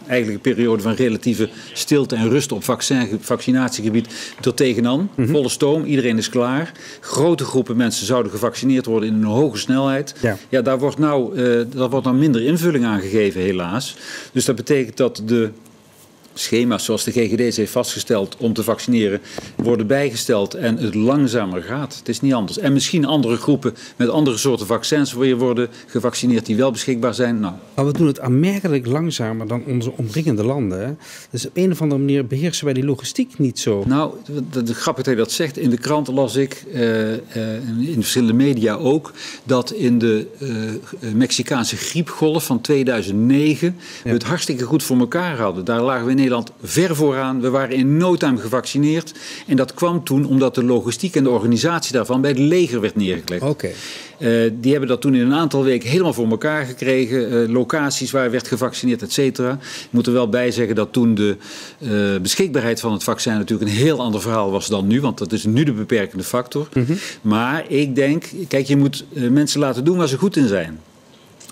[0.09, 4.07] eigenlijk een periode van relatieve stilte en rust op vaccin, vaccinatiegebied
[4.43, 5.09] er tegenaan.
[5.17, 6.71] Volle stoom, iedereen is klaar.
[6.99, 10.15] Grote groepen mensen zouden gevaccineerd worden in een hoge snelheid.
[10.21, 10.37] Ja.
[10.49, 13.95] Ja, daar wordt nou, eh, daar wordt nou minder invulling aan gegeven, helaas.
[14.31, 15.49] Dus dat betekent dat de
[16.33, 19.21] schema's zoals de GGD heeft vastgesteld om te vaccineren
[19.55, 21.95] worden bijgesteld en het langzamer gaat.
[21.95, 22.57] Het is niet anders.
[22.57, 27.39] En misschien andere groepen met andere soorten vaccins weer worden gevaccineerd die wel beschikbaar zijn.
[27.39, 30.97] Nou, Maar we doen het aanmerkelijk langzamer dan onze omringende landen.
[31.29, 33.83] Dus op een of andere manier beheersen wij die logistiek niet zo.
[33.87, 34.13] Nou,
[34.51, 35.57] de, de grappig dat je dat zegt.
[35.57, 37.19] In de krant las ik, eh, eh,
[37.79, 39.13] in verschillende media ook,
[39.43, 45.65] dat in de eh, Mexicaanse griepgolf van 2009 we het hartstikke goed voor elkaar hadden.
[45.65, 47.41] Daar lagen we in Nederland ver vooraan.
[47.41, 49.13] We waren in no time gevaccineerd.
[49.47, 52.95] En dat kwam toen omdat de logistiek en de organisatie daarvan bij het leger werd
[52.95, 53.43] neergelegd.
[53.43, 53.69] Oké.
[54.19, 57.31] Eh, die hebben dat toen in een aantal weken helemaal voor elkaar gekregen.
[57.31, 59.51] Eh, locaties waar werd gevaccineerd, et cetera.
[59.61, 61.37] Ik moet er wel bij zeggen dat toen de
[61.79, 61.89] eh,
[62.21, 65.01] beschikbaarheid van het vaccin natuurlijk een heel ander verhaal was dan nu.
[65.01, 66.67] Want dat is nu de beperkende factor.
[67.21, 70.79] Maar ik denk, kijk, je moet mensen laten doen waar ze goed in zijn.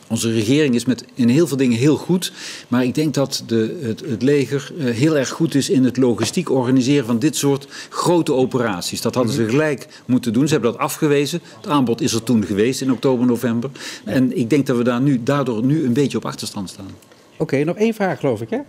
[0.09, 2.31] Onze regering is met in heel veel dingen heel goed.
[2.67, 5.97] Maar ik denk dat de, het, het leger eh, heel erg goed is in het
[5.97, 9.01] logistiek organiseren van dit soort grote operaties.
[9.01, 10.47] Dat hadden ze gelijk moeten doen.
[10.47, 11.41] Ze hebben dat afgewezen.
[11.55, 13.69] Het aanbod is er toen geweest in oktober, november.
[14.05, 16.91] En ik denk dat we daar nu, daardoor nu een beetje op achterstand staan.
[17.37, 18.59] Oké, nog één vraag geloof ik hè?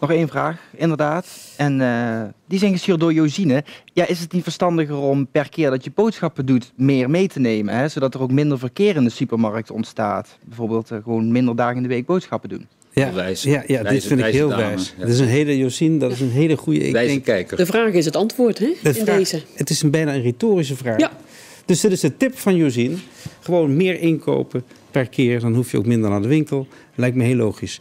[0.00, 1.26] Nog één vraag, inderdaad.
[1.56, 3.64] En eh, die zijn gestuurd door Josine.
[3.92, 7.40] Ja, is het niet verstandiger om per keer dat je boodschappen doet meer mee te
[7.40, 7.74] nemen?
[7.76, 7.88] Hè?
[7.88, 10.38] Zodat er ook minder verkeer in de supermarkt ontstaat.
[10.44, 12.66] Bijvoorbeeld eh, gewoon minder dagen in de week boodschappen doen.
[12.92, 13.42] Ja, Wijs.
[13.42, 14.94] ja, ja dit Wijze- vind ik heel dame, wijs.
[14.96, 15.00] ja.
[15.04, 16.80] Dat is een hele Josien, dat is een hele goede.
[16.86, 17.56] Ik Wijze denk, kijker.
[17.56, 19.42] De vraag is het antwoord hè, de in vraag- deze.
[19.54, 20.98] Het is een bijna een retorische vraag.
[21.00, 21.10] Ja.
[21.64, 22.98] Dus dit is de tip van Josien.
[23.40, 26.66] Gewoon meer inkopen per keer, dan hoef je ook minder naar de winkel.
[26.94, 27.80] Lijkt me heel logisch.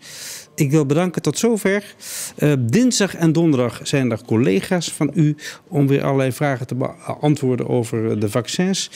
[0.55, 1.95] Ik wil bedanken tot zover.
[2.35, 5.35] Eh, dinsdag en donderdag zijn er collega's van u
[5.67, 8.89] om weer allerlei vragen te beantwoorden over de vaccins.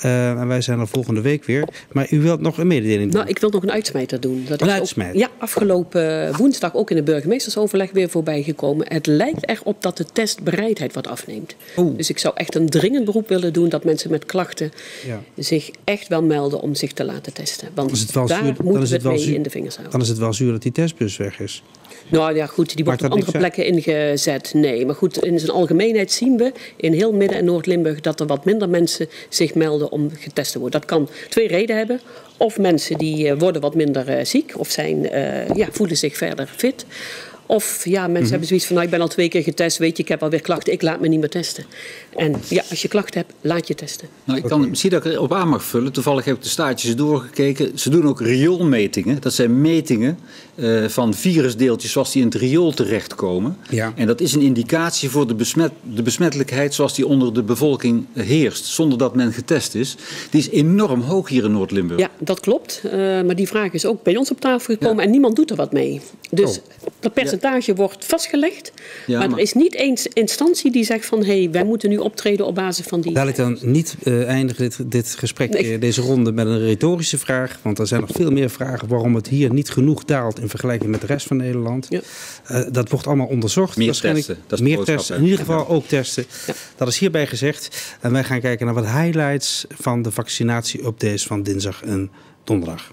[0.00, 1.68] Eh, en wij zijn er volgende week weer.
[1.92, 3.20] Maar u wilt nog een mededeling doen?
[3.20, 4.44] Nou, ik wil nog een uitsmijter doen.
[4.48, 5.18] Dat Een uitsmijter?
[5.18, 8.86] ja, afgelopen woensdag ook in de burgemeestersoverleg weer voorbij gekomen.
[8.92, 11.56] Het lijkt erop dat de testbereidheid wat afneemt.
[11.76, 11.96] Oeh.
[11.96, 14.72] Dus ik zou echt een dringend beroep willen doen dat mensen met klachten
[15.06, 15.20] Ja.
[15.36, 17.68] zich echt wel melden om zich te laten testen.
[17.74, 19.92] Want daar zuur- moeten we het het wel mee zuur- in de vingers houden.
[19.98, 21.62] Dan is het wel zuur dat die testbus weg is.
[22.08, 24.54] Nou ja, goed, die wordt op andere plekken ingezet.
[24.54, 28.26] Nee, maar goed, in zijn algemeenheid zien we in heel Midden- en Noord-Limburg dat er
[28.26, 30.80] wat minder mensen zich melden om getest te worden.
[30.80, 32.00] Dat kan twee redenen hebben.
[32.36, 36.16] Of mensen die eh, worden wat minder eh, ziek of zijn, eh, ja, voelen zich
[36.16, 36.86] verder fit.
[37.46, 38.30] Of ja, mensen Mhm.
[38.30, 40.40] hebben zoiets van, nou, ik ben al twee keer getest, weet je, ik heb alweer
[40.40, 41.64] klachten, ik laat me niet meer testen.
[42.16, 44.08] En ja, als je klachten hebt, laat je testen.
[44.24, 45.92] Nou, ik kan misschien dat ik erop aan mag vullen.
[45.92, 47.78] Toevallig heb ik de staartjes doorgekeken.
[47.78, 49.20] Ze doen ook rioolmetingen.
[49.20, 50.18] Dat zijn metingen
[50.54, 53.56] eh, van virusdeeltjes zoals die in het riool terechtkomen.
[53.70, 53.92] Ja.
[53.96, 58.06] En dat is een indicatie voor de, besmet, de besmettelijkheid zoals die onder de bevolking
[58.12, 58.64] heerst.
[58.64, 59.96] Zonder dat men getest is.
[60.30, 62.00] Die is enorm hoog hier in Noord-Limburg.
[62.00, 62.80] Ja, dat klopt.
[62.84, 65.56] Eh, maar die vraag is ook bij ons op tafel gekomen en niemand doet er
[65.56, 66.00] wat mee.
[66.30, 66.60] Dus
[67.00, 67.35] dat percentage
[67.74, 68.72] wordt vastgelegd.
[69.06, 71.24] Ja, maar, maar- er is niet eens instantie die zegt van...
[71.24, 73.12] hé, hey, wij moeten nu optreden op basis van die...
[73.12, 75.72] Laat ik dan niet eh, eindigen dit, dit gesprek, Nee.
[75.72, 77.58] eh, deze ronde, met een retorische vraag.
[77.62, 80.90] Want er zijn nog veel meer vragen waarom het hier niet genoeg daalt in vergelijking
[80.90, 81.86] met de rest van Nederland.
[81.88, 82.00] Ja.
[82.44, 83.76] Eh, dat wordt allemaal onderzocht.
[83.76, 84.26] Meer waarschijnlijk.
[84.26, 85.14] testen, dat is meer testen.
[85.14, 85.20] hè?
[85.20, 86.24] In ieder geval ook testen.
[86.46, 86.54] Ja.
[86.76, 87.94] Dat is hierbij gezegd.
[88.00, 92.10] En wij gaan kijken naar wat highlights van de vaccinatie-updates van dinsdag en
[92.44, 92.92] donderdag.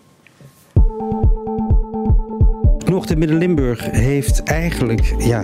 [2.85, 5.43] Noord- en Midden-Limburg heeft eigenlijk, ja,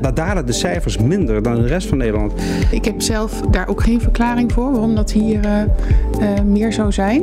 [0.00, 2.32] daar dalen de cijfers minder dan in de rest van Nederland.
[2.70, 5.60] Ik heb zelf daar ook geen verklaring voor waarom dat hier uh,
[6.20, 7.20] uh, meer zou zijn.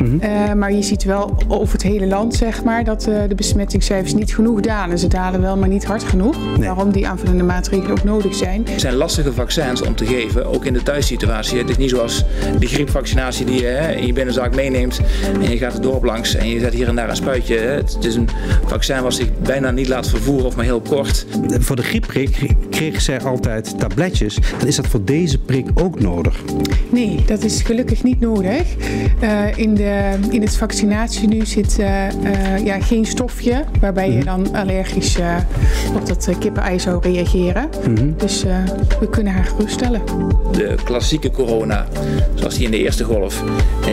[0.00, 0.20] Mm -hmm.
[0.22, 4.34] uh, maar je ziet wel over het hele land, zeg maar, dat de besmettingscijfers niet
[4.34, 4.98] genoeg dalen.
[4.98, 6.36] Ze dalen wel, maar niet hard genoeg.
[6.58, 6.68] Nee.
[6.68, 8.66] Waarom die aanvullende maatregelen ook nodig zijn.
[8.70, 11.58] Het zijn lastige vaccins om te geven, ook in de thuissituatie.
[11.58, 12.24] Het is niet zoals
[12.58, 15.00] die griepvaccinatie die je hè, in je binnenzak meeneemt
[15.42, 17.56] en je gaat het dorp langs en je zet hier en daar een spuitje.
[17.56, 17.70] Hè.
[17.70, 18.28] Het is een
[18.66, 21.26] vaccin wat zich bijna niet laat vervoeren of maar heel kort.
[21.58, 24.38] Voor de griepprik kregen zij altijd tabletjes.
[24.60, 26.40] En is dat voor deze prik ook nodig?
[26.90, 28.62] Nee, dat is gelukkig niet nodig.
[29.22, 34.24] Uh, in, de, in het vaccinatie nu zit uh, uh, ja, geen stofje waarbij je
[34.24, 35.18] dan allergisch
[35.94, 37.68] op dat kippenei zou reageren.
[37.86, 38.14] Mm -hmm.
[38.16, 38.42] Dus
[39.00, 40.02] we kunnen haar geruststellen.
[40.52, 41.86] De klassieke corona,
[42.34, 43.42] zoals die in de eerste golf,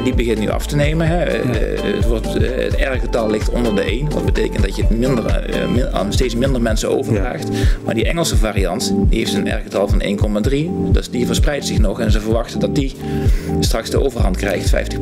[0.04, 1.08] die begint nu af te nemen.
[1.08, 1.16] Hè.
[1.16, 6.36] Het, wordt, het R-getal ligt onder de 1, wat betekent dat je minder, aan steeds
[6.36, 7.48] minder mensen overdraagt.
[7.48, 7.54] Ja.
[7.86, 10.02] Maar die Engelse variant die heeft een R-getal van
[10.50, 12.96] 1,3, dus die verspreidt zich nog en ze verwachten dat die
[13.60, 15.00] straks de overhand krijgt, 50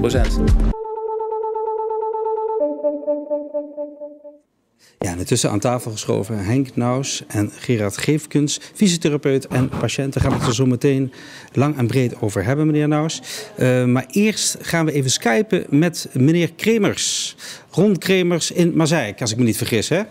[5.05, 10.21] Ja, intussen aan tafel geschoven Henk Naus en Gerard Geefkens, fysiotherapeut en patiënten.
[10.21, 11.12] Gaan we het er zo meteen
[11.53, 13.21] lang en breed over hebben, meneer Naus.
[13.59, 17.35] Uh, maar eerst gaan we even skypen met meneer Kremers.
[17.71, 20.01] Ron Kremers in Mazeik, als ik me niet vergis, hè?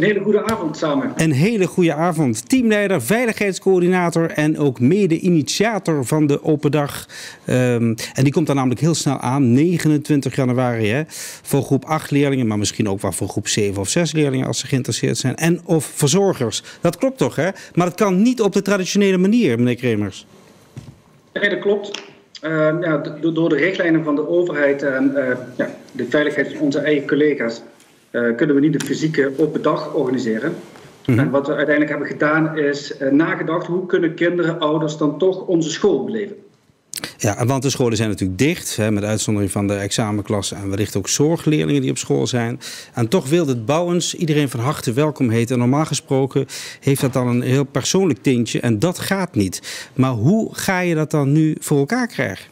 [0.00, 1.12] Een hele goede avond samen.
[1.16, 2.48] Een hele goede avond.
[2.48, 7.06] Teamleider, veiligheidscoördinator en ook mede-initiator van de Open Dag.
[7.46, 11.02] Um, en die komt dan namelijk heel snel aan, 29 januari, hè,
[11.42, 14.58] voor groep 8 leerlingen, maar misschien ook wel voor groep 7 of 6 leerlingen als
[14.58, 15.36] ze geïnteresseerd zijn.
[15.36, 16.62] En of verzorgers.
[16.80, 17.48] Dat klopt toch, hè?
[17.74, 20.26] Maar dat kan niet op de traditionele manier, meneer Kremers.
[21.32, 22.02] Nee, dat klopt.
[22.42, 25.22] Uh, ja, door de richtlijnen van de overheid en uh,
[25.56, 27.62] ja, de veiligheid van onze eigen collega's
[28.10, 30.54] kunnen we niet de fysieke open dag organiseren.
[31.10, 31.18] -hmm.
[31.18, 35.46] En wat we uiteindelijk hebben gedaan is uh, nagedacht hoe kunnen kinderen, ouders dan toch
[35.46, 36.36] onze school beleven.
[37.16, 40.96] Ja, want de scholen zijn natuurlijk dicht, hè, met uitzondering van de examenklassen en wellicht
[40.96, 42.60] ook zorgleerlingen die op school zijn.
[42.94, 45.54] En toch wil het Bouwens iedereen van harte welkom heten.
[45.54, 46.46] En normaal gesproken
[46.80, 49.88] heeft dat dan een heel persoonlijk tintje en dat gaat niet.
[49.94, 52.46] Maar hoe ga je dat dan nu voor elkaar krijgen?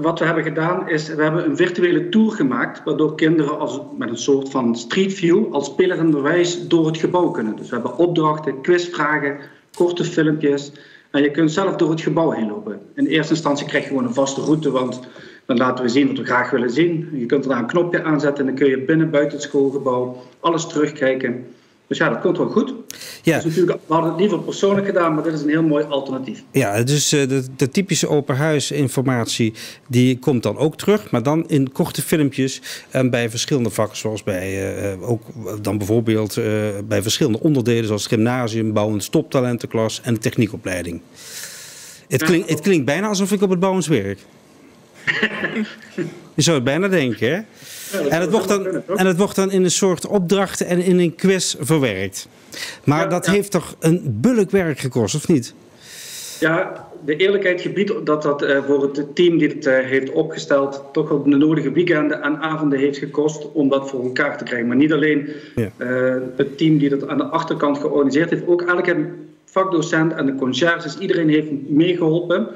[0.00, 4.08] Wat we hebben gedaan is, we hebben een virtuele tour gemaakt, waardoor kinderen als, met
[4.08, 7.56] een soort van street view als spelenderwijs door het gebouw kunnen.
[7.56, 9.36] Dus we hebben opdrachten, quizvragen,
[9.76, 10.72] korte filmpjes.
[11.10, 12.80] En je kunt zelf door het gebouw heen lopen.
[12.94, 15.00] In eerste instantie krijg je gewoon een vaste route, want
[15.46, 17.08] dan laten we zien wat we graag willen zien.
[17.12, 20.16] Je kunt er daar een knopje aanzetten en dan kun je binnen, buiten het schoolgebouw
[20.40, 21.46] alles terugkijken.
[21.86, 22.74] Dus ja, dat komt wel goed.
[23.22, 23.36] Ja.
[23.36, 26.42] Dus natuurlijk, we hadden het liever persoonlijk gedaan, maar dit is een heel mooi alternatief.
[26.50, 29.54] Ja, dus de, de typische open huis informatie
[29.88, 34.22] die komt dan ook terug, maar dan in korte filmpjes en bij verschillende vakken, zoals
[34.22, 35.22] bij uh, ook
[35.62, 36.44] dan bijvoorbeeld uh,
[36.84, 41.00] bij verschillende onderdelen, zoals gymnasium, bouwend stoptalentenklas en de techniekopleiding.
[42.08, 44.18] Het, klink, het klinkt bijna alsof ik op het bouwens werk.
[46.34, 47.40] Je zou het bijna denken, hè?
[47.94, 51.14] En, het wordt dan, en het wordt dan in een soort opdrachten en in een
[51.14, 52.28] quiz verwerkt.
[52.84, 53.32] Maar ja, dat ja.
[53.32, 55.54] heeft toch een bulk werk gekost, of niet?
[56.40, 60.82] Ja, de eerlijkheid gebiedt dat dat uh, voor het team die het uh, heeft opgesteld...
[60.92, 64.68] toch wel de nodige weekenden en avonden heeft gekost om dat voor elkaar te krijgen.
[64.68, 68.46] Maar niet alleen uh, het team die dat aan de achterkant georganiseerd heeft...
[68.46, 69.06] ook elke
[69.44, 72.48] vakdocent en de conciërges, iedereen heeft meegeholpen...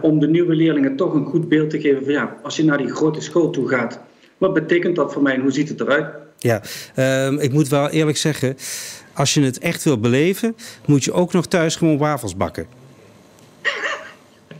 [0.00, 2.78] om de nieuwe leerlingen toch een goed beeld te geven van ja, als je naar
[2.78, 4.00] die grote school toe gaat...
[4.44, 6.06] Wat betekent dat voor mij en hoe ziet het eruit?
[6.38, 6.62] Ja,
[6.96, 8.56] uh, ik moet wel eerlijk zeggen,
[9.12, 12.66] als je het echt wil beleven, moet je ook nog thuis gewoon wafels bakken.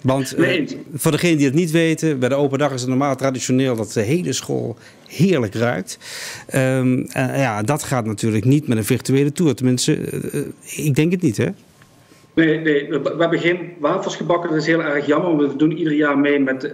[0.01, 3.17] Want uh, voor degenen die het niet weten, bij de open dag is het normaal
[3.17, 5.99] traditioneel dat de hele school heerlijk ruikt.
[6.55, 9.55] Um, uh, ja, dat gaat natuurlijk niet met een virtuele tour.
[9.55, 9.99] Tenminste,
[10.33, 10.43] uh,
[10.87, 11.49] ik denk het niet, hè?
[12.35, 14.51] Nee, nee, we hebben geen wafels gebakken.
[14.51, 15.49] Dat is heel erg jammer.
[15.49, 16.73] We doen ieder jaar mee met uh,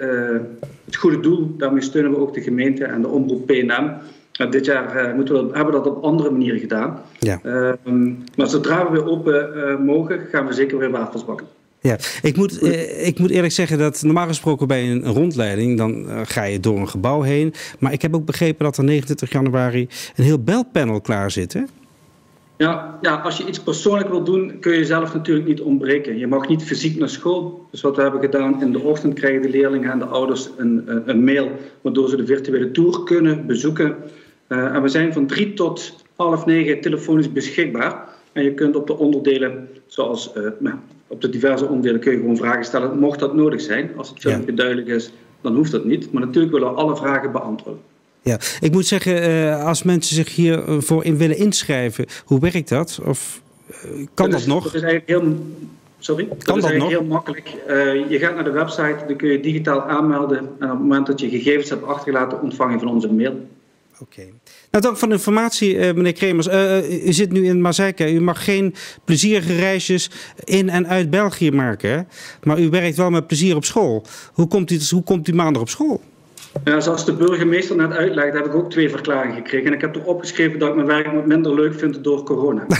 [0.84, 1.54] het goede doel.
[1.56, 3.92] Daarmee steunen we ook de gemeente en de omroep PNM.
[4.40, 7.00] Uh, dit jaar uh, moeten we, hebben we dat op andere manieren gedaan.
[7.18, 7.40] Ja.
[8.36, 11.46] maar zodra we weer open mogen, gaan we zeker weer wafels bakken.
[11.80, 12.62] Ja, ik moet,
[13.02, 15.78] ik moet eerlijk zeggen dat normaal gesproken bij een rondleiding...
[15.78, 17.54] dan ga je door een gebouw heen.
[17.78, 21.60] Maar ik heb ook begrepen dat er 29 januari een heel belpanel klaar zit, hè?
[22.60, 26.18] Ja, ja, als je iets persoonlijk wil doen, kun je zelf natuurlijk niet ontbreken.
[26.18, 27.66] Je mag niet fysiek naar school.
[27.70, 30.84] Dus wat we hebben gedaan, in de ochtend krijgen de leerlingen en de ouders een,
[31.06, 31.50] een mail...
[31.80, 33.96] waardoor ze de virtuele tour kunnen bezoeken.
[34.48, 38.08] Uh, en we zijn van drie tot half negen telefonisch beschikbaar.
[38.32, 42.00] En je kunt op de onderdelen, zoals uh, nou, op de diverse onderdelen...
[42.00, 43.90] kun je gewoon vragen stellen, mocht dat nodig zijn.
[43.96, 44.56] Als het filmpje ja.
[44.56, 46.12] duidelijk is, dan hoeft dat niet.
[46.12, 47.82] Maar natuurlijk willen we alle vragen beantwoorden.
[48.22, 53.00] Ja, ik moet zeggen, uh, als mensen zich hiervoor in willen inschrijven, hoe werkt dat?
[53.04, 54.64] Of uh, kan dat, is, nog?
[54.64, 55.36] Dat is eigenlijk heel,
[55.98, 57.00] sorry, kan dat is dat eigenlijk nog?
[57.00, 57.54] heel makkelijk.
[57.68, 60.38] Uh, je gaat naar de website, dan kun je digitaal aanmelden.
[60.38, 63.48] En op het moment dat je gegevens hebt achtergelaten, ontvang je van ons een mail.
[64.00, 64.22] Oké.
[64.70, 66.46] Nou, dank voor de informatie, uh, meneer Kremers.
[66.46, 68.06] Uh, u zit nu in Mazeica.
[68.06, 70.10] U mag geen plezierige reisjes
[70.44, 71.90] in en uit België maken.
[71.90, 72.00] Hè?
[72.42, 74.04] Maar u werkt wel met plezier op school.
[74.32, 76.00] Hoe komt u, hoe komt u maandag op school?
[76.64, 79.66] Ja, zoals de burgemeester net uitlegt, heb ik ook twee verklaringen gekregen.
[79.66, 82.66] En ik heb erop geschreven dat ik mijn werk wat minder leuk vind door corona.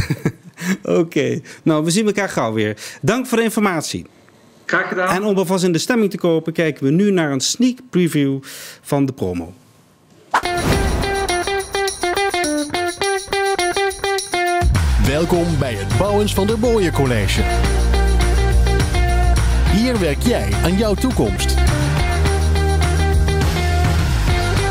[0.82, 0.98] Oké.
[0.98, 1.42] Okay.
[1.62, 2.76] Nou, we zien elkaar gauw weer.
[3.02, 4.06] Dank voor de informatie.
[4.64, 5.14] Graag gedaan.
[5.14, 8.38] En om alvast in de stemming te kopen, kijken we nu naar een sneak preview
[8.80, 9.52] van de promo.
[15.06, 17.42] Welkom bij het Bouwens van der Booien College.
[19.72, 21.69] Hier werk jij aan jouw toekomst.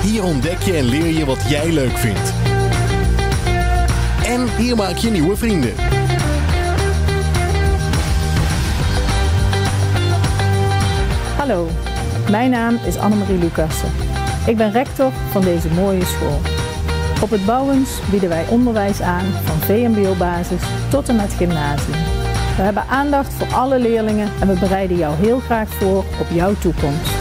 [0.02, 2.34] Hier ontdek je en leer je wat jij leuk vindt.
[4.26, 5.74] En hier maak je nieuwe vrienden.
[11.38, 11.68] Hallo,
[12.30, 13.90] mijn naam is Annemarie Lucassen.
[14.46, 16.40] Ik ben rector van deze mooie school.
[17.22, 21.98] Op het Bouwens bieden wij onderwijs aan van VMBO-basis tot en met gymnasium.
[22.56, 26.54] We hebben aandacht voor alle leerlingen en we bereiden jou heel graag voor op jouw
[26.54, 27.19] toekomst.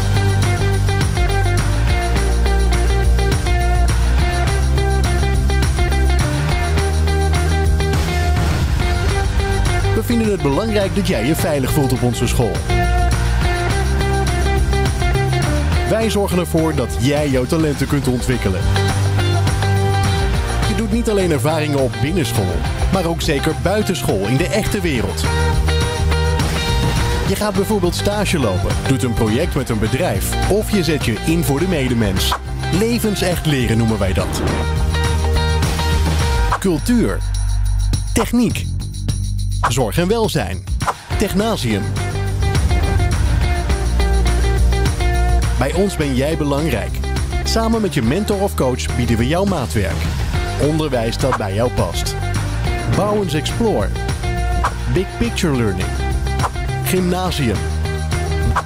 [10.09, 12.53] Vinden het belangrijk dat jij je veilig voelt op onze school.
[15.88, 18.61] Wij zorgen ervoor dat jij jouw talenten kunt ontwikkelen.
[20.68, 22.55] Je doet niet alleen ervaringen op binnenschool,
[22.92, 25.21] maar ook zeker buitenschool in de echte wereld.
[27.29, 31.16] Je gaat bijvoorbeeld stage lopen, doet een project met een bedrijf of je zet je
[31.27, 32.35] in voor de medemens.
[32.79, 34.42] Levensecht leren noemen wij dat.
[36.59, 37.18] Cultuur.
[38.12, 38.78] Techniek.
[39.69, 40.65] Zorg en welzijn.
[41.19, 41.83] Technasium.
[45.59, 46.91] Bij ons ben jij belangrijk.
[47.45, 49.97] Samen met je mentor of coach bieden we jouw maatwerk.
[50.61, 52.15] Onderwijs dat bij jou past.
[52.97, 53.89] Bouwens Explore.
[54.93, 55.89] Big Picture Learning.
[56.85, 57.59] Gymnasium.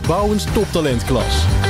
[0.07, 1.62] Bouwens Toptalentklas.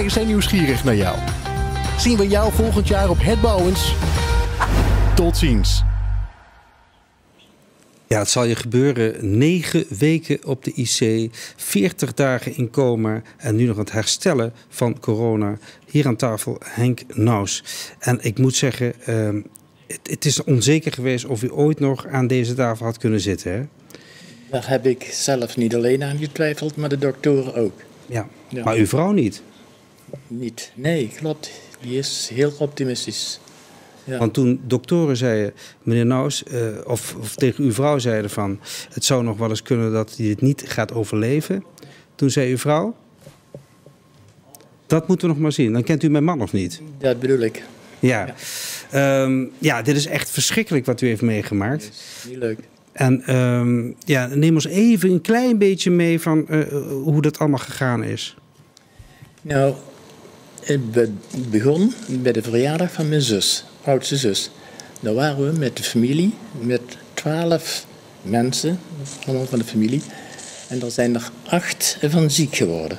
[0.00, 1.18] Wij zijn nieuwsgierig naar jou.
[1.98, 3.94] Zien we jou volgend jaar op Het Bouwens?
[5.14, 5.82] Tot ziens.
[8.06, 9.38] Ja, het zal je gebeuren.
[9.38, 15.00] Negen weken op de IC, 40 dagen in coma en nu nog het herstellen van
[15.00, 15.58] corona.
[15.86, 17.64] Hier aan tafel Henk Naus.
[17.98, 19.42] En ik moet zeggen, uh,
[19.86, 23.52] het, het, is onzeker geweest of u ooit nog aan deze tafel had kunnen zitten.
[23.52, 23.62] Hè?
[24.50, 27.80] Daar heb ik zelf niet alleen aan getwijfeld, maar de doktoren ook.
[28.06, 28.64] Ja, ja.
[28.64, 29.42] maar uw vrouw niet?
[30.26, 31.50] Niet, nee, klopt.
[31.80, 33.40] Die is heel optimistisch.
[34.04, 34.18] Ja.
[34.18, 38.60] Want toen doktoren zeiden, meneer Naus, uh, of, of, tegen uw vrouw zeiden van...
[38.92, 41.64] het zou nog wel eens kunnen dat hij dit niet gaat overleven.
[42.14, 42.96] Toen zei uw vrouw,
[44.86, 45.72] dat moeten we nog maar zien.
[45.72, 46.80] Dan kent u mijn man nog niet.
[46.98, 47.62] Dat bedoel ik.
[47.98, 48.34] Ja,
[48.90, 49.22] ja.
[49.22, 51.82] Um, ja dit is echt verschrikkelijk wat u heeft meegemaakt.
[51.82, 52.58] Dat is niet leuk.
[52.92, 57.58] En um, ja, neem ons even een klein beetje mee van uh, hoe dat allemaal
[57.58, 58.36] gegaan is.
[59.42, 59.74] Nou,
[60.70, 64.50] het begon bij de verjaardag van mijn zus, oudste zus.
[65.00, 66.80] Daar waren we met de familie, met
[67.14, 67.86] twaalf
[68.22, 68.80] mensen,
[69.26, 70.02] allemaal van de familie.
[70.68, 72.98] En er zijn er acht van ziek geworden.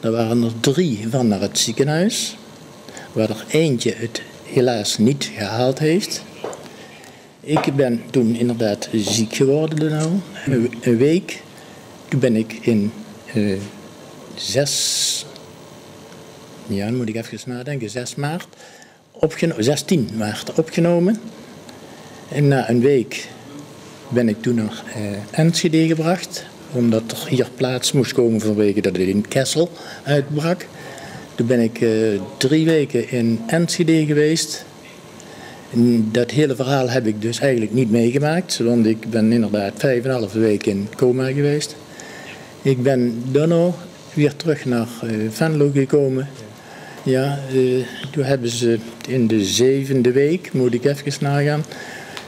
[0.00, 2.36] Er waren er drie van naar het ziekenhuis,
[3.12, 6.22] waar er eentje het helaas niet gehaald heeft.
[7.40, 10.20] Ik ben toen inderdaad ziek geworden, nou,
[10.80, 11.42] een, week.
[12.08, 12.92] Toen ben ik in
[13.34, 13.58] uh,
[14.34, 15.26] zes
[16.68, 18.46] ja, moet ik even nadenken, 6 maart,
[19.12, 21.20] opgenomen, 16 maart opgenomen.
[22.28, 23.28] En na een week
[24.08, 28.96] ben ik toen naar eh, Enschede gebracht, omdat er hier plaats moest komen vanwege dat
[28.96, 29.70] het in Kessel
[30.02, 30.66] uitbrak.
[31.34, 31.90] Toen ben ik eh,
[32.36, 34.64] drie weken in Enschede geweest.
[36.12, 40.10] Dat hele verhaal heb ik dus eigenlijk niet meegemaakt, want ik ben inderdaad vijf en
[40.10, 41.76] een half weken in coma geweest.
[42.62, 43.70] Ik ben daarna
[44.14, 46.28] weer terug naar uh, Venlo gekomen.
[47.08, 51.64] Ja, uh, toen hebben ze in de zevende week, moet ik even nagaan,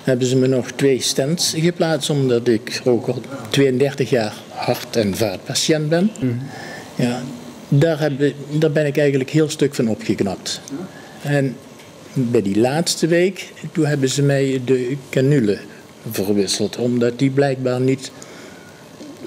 [0.04, 3.20] hebben ze me nog twee stents geplaatst, omdat ik ook al
[3.50, 6.10] 32 jaar hart- en vaatpatiënt ben.
[6.20, 6.38] Mm.
[6.94, 7.22] Ja,
[7.68, 10.60] daar, hebben, daar ben ik eigenlijk heel stuk van opgeknapt.
[11.22, 11.56] En
[12.12, 15.58] bij die laatste week, toen hebben ze mij de canule
[16.10, 18.10] verwisseld, omdat die blijkbaar niet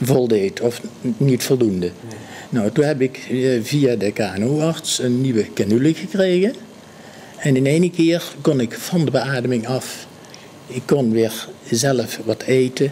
[0.01, 0.82] voldeed of
[1.18, 1.91] niet voldoende.
[2.54, 6.54] Nou, toen heb ik eh, via de KNO-arts een nieuwe canule gekregen.
[7.38, 10.08] En in één keer kon ik van de beademing af.
[10.68, 12.91] Ik kon weer zelf wat eten.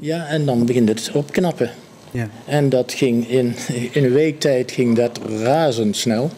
[0.00, 1.70] Ja, en dan begint het opknappen.
[2.10, 2.28] Ja.
[2.44, 3.54] En dat ging in,
[3.90, 6.30] in een week tijd ging dat razendsnel.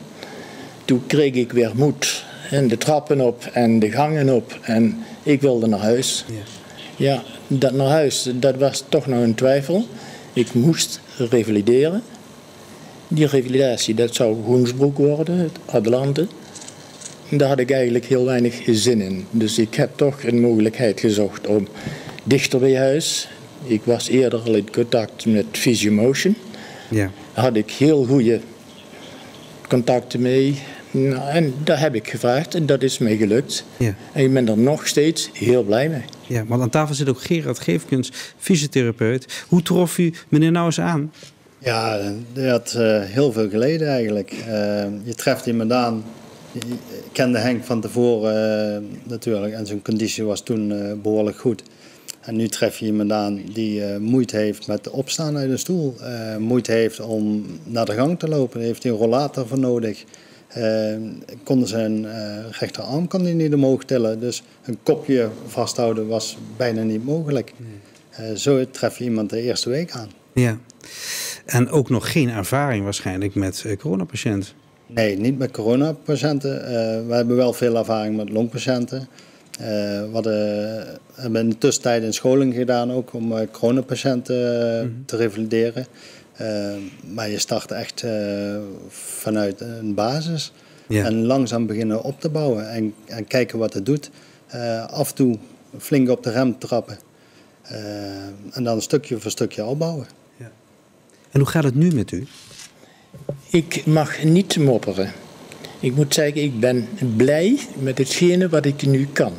[0.85, 2.24] Toen kreeg ik weer moed.
[2.51, 4.59] En de trappen op en de gangen op.
[4.62, 6.24] En ik wilde naar huis.
[6.29, 6.43] Ja.
[6.97, 9.87] Ja, dat naar huis, dat was toch nog een twijfel.
[10.33, 12.03] Ik moest revalideren.
[13.09, 16.27] Die revalidatie, dat zou Hoensbroek worden, het Adelante.
[17.29, 19.25] Daar had ik eigenlijk heel weinig zin in.
[19.31, 21.69] Dus ik heb toch een mogelijkheid gezocht om
[22.25, 23.29] dichter bij huis.
[23.65, 26.37] Ik was eerder al in contact met Physiomotion.
[26.91, 27.11] Ja.
[27.35, 28.41] Daar had ik heel goede
[29.69, 30.59] contacten mee.
[30.91, 33.65] Nou, en dat heb ik gevraagd en dat is mij gelukt.
[33.77, 33.95] Ja.
[34.13, 36.03] En ik ben er nog steeds heel blij mee.
[36.27, 39.45] Ja, want aan tafel zit ook Gerard Geefkens, fysiotherapeut.
[39.49, 41.13] Hoe trof u meneer nou eens aan?
[41.67, 42.01] Ja,
[42.35, 44.31] had eh, heel veel geleden eigenlijk.
[44.31, 46.05] Eh, je treft iemand aan.
[46.53, 46.61] Je
[47.12, 51.62] kende Henk van tevoren eh, natuurlijk en zijn conditie was toen eh, behoorlijk goed.
[52.21, 55.95] En nu tref je iemand aan die moeite heeft met opstaan uit een stoel.
[56.39, 58.59] moeite heeft om naar de gang te lopen.
[58.59, 60.05] Daar heeft hij een rollator voor nodig.
[61.43, 62.07] Kon zijn
[62.51, 64.21] rechterarm kan hij niet omhoog tillen.
[64.21, 67.53] Dus een kopje vasthouden was bijna niet mogelijk.
[68.35, 70.09] Zo tref je iemand de eerste week aan.
[70.33, 70.59] Ja.
[71.45, 74.53] En ook nog geen ervaring waarschijnlijk met eh, coronapatiënten.
[74.87, 76.66] Nee, niet met coronapatiënten.
[76.66, 79.09] Eh we hebben wel veel ervaring met longpatiënten.
[79.59, 79.66] Eh,
[80.01, 84.37] we hadden, hebben in de tussentijd een scholing gedaan ook om eh, coronapatiënten
[84.80, 85.87] eh, te revalideren.
[87.14, 88.05] Maar je start echt
[88.89, 90.53] vanuit een basis.
[90.89, 91.05] Ja.
[91.05, 94.11] En langzaam beginnen op te bouwen en, en kijken wat het doet.
[94.87, 95.39] Af en toe
[95.78, 96.99] flink op de rem trappen.
[98.53, 100.07] En dan stukje voor stukje opbouwen.
[101.37, 102.26] En hoe gaat het nu met u?
[103.51, 105.12] Ik mag niet mopperen.
[105.80, 109.32] Ik moet zeggen, ik ben blij met hetgene wat ik nu kan.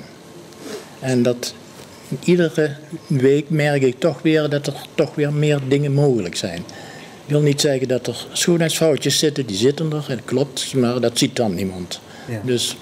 [0.99, 1.53] En dat
[2.23, 2.75] iedere
[3.07, 6.57] week merk ik toch weer dat er toch weer meer dingen mogelijk zijn.
[7.25, 11.17] Ik wil niet zeggen dat er schoonheidsfoutjes zitten, die zitten er, en klopt, maar dat
[11.17, 11.99] ziet dan niemand.
[12.27, 12.41] Ja.
[12.43, 12.77] Dus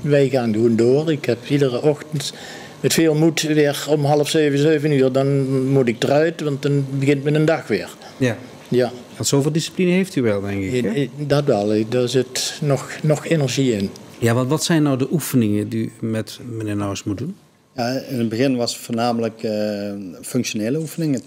[0.00, 1.12] wij gaan gewoon door.
[1.12, 2.32] Ik heb iedere ochtend
[2.80, 6.86] met veel moed weer om half zeven, zeven uur, dan moet ik eruit, want dan
[6.98, 7.88] begint mijn dag weer.
[8.16, 8.36] Ja.
[8.68, 8.92] Ja.
[9.16, 10.84] Want zoveel discipline heeft u wel, denk ik.
[10.84, 10.90] hè?
[10.90, 13.90] Eh, Dat wel, daar zit nog, nog energie in.
[14.18, 17.36] Ja, wat, wat zijn nou de oefeningen die u met meneer Nauws moet doen?
[17.74, 19.92] Ja, in het begin was het voornamelijk eh,
[20.22, 21.20] functionele oefeningen,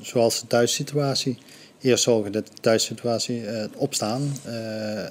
[0.00, 1.38] zoals de thuissituatie.
[1.80, 4.52] Eerst zorgen dat de thuissituatie, eh, het opstaan, eh,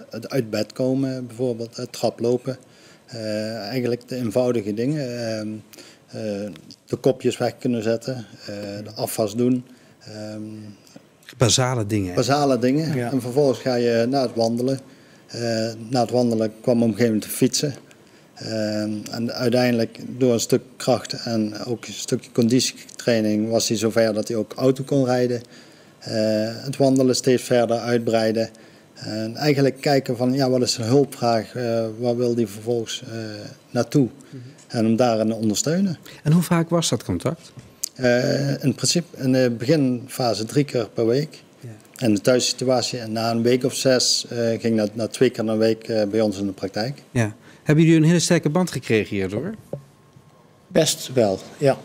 [0.09, 2.57] het uit bed komen bijvoorbeeld, het traplopen.
[3.05, 5.30] Eh, eigenlijk de eenvoudige dingen.
[5.30, 5.47] Ehm,
[6.07, 6.49] eh,
[6.86, 9.63] de kopjes weg kunnen zetten, eh, de afwas doen.
[11.38, 12.15] Basale dingen.
[12.15, 12.95] basale dingen.
[12.95, 13.11] Ja.
[13.11, 14.80] En vervolgens ga je naar het wandelen.
[15.28, 15.41] Eh,
[15.89, 17.73] na het wandelen kwam op een gegeven moment te fietsen.
[18.34, 24.13] Ehm, en uiteindelijk door een stuk kracht en ook een stukje conditietraining was hij zover
[24.13, 25.41] dat hij ook auto kon rijden.
[25.99, 26.13] Eh,
[26.63, 28.49] het wandelen steeds verder uitbreiden.
[28.93, 33.03] En eigenlijk kijken van ja, wat is zijn hulpvraag, eh waar wil hij vervolgens
[33.71, 34.09] naartoe?
[34.67, 35.97] En hem daarin ondersteunen.
[36.23, 37.51] En hoe vaak was dat contact?
[37.97, 41.43] Eh, in principe in de beginfase drie keer per week.
[41.95, 45.47] En de thuissituatie, en na een week of zes eh, ging dat naar twee keer
[45.47, 47.01] een week eh, bij ons in de praktijk.
[47.11, 47.35] Ja.
[47.63, 49.53] Hebben jullie een hele sterke band gekregen hierdoor?
[50.67, 51.77] Best wel, ja.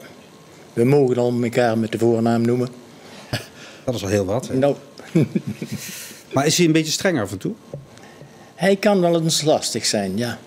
[0.72, 2.68] We mogen dan elkaar met de voornaam noemen.
[3.84, 4.48] Dat is wel heel wat.
[4.48, 4.54] hè?
[4.56, 4.76] Nou,
[6.34, 7.52] Maar is hij een beetje streng af en toe?
[8.54, 10.38] hij kan wel eens lastig zijn, ja.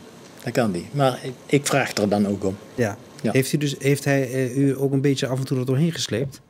[0.43, 0.85] Dat kan hij.
[0.91, 2.57] Maar ik- ik vraag er dan ook om.
[2.75, 2.97] Ja.
[3.25, 3.31] Ja.
[3.31, 5.91] Heeft, u dus, heeft hij eh, u ook een beetje af en toe er doorheen
[5.91, 6.41] gesleept?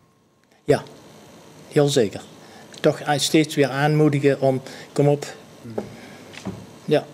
[0.64, 0.84] Ja,
[1.68, 2.22] heel zeker.
[2.82, 4.62] Toch steeds weer aanmoedigen om,
[4.94, 5.36] kom op.
[6.86, 7.06] Ja.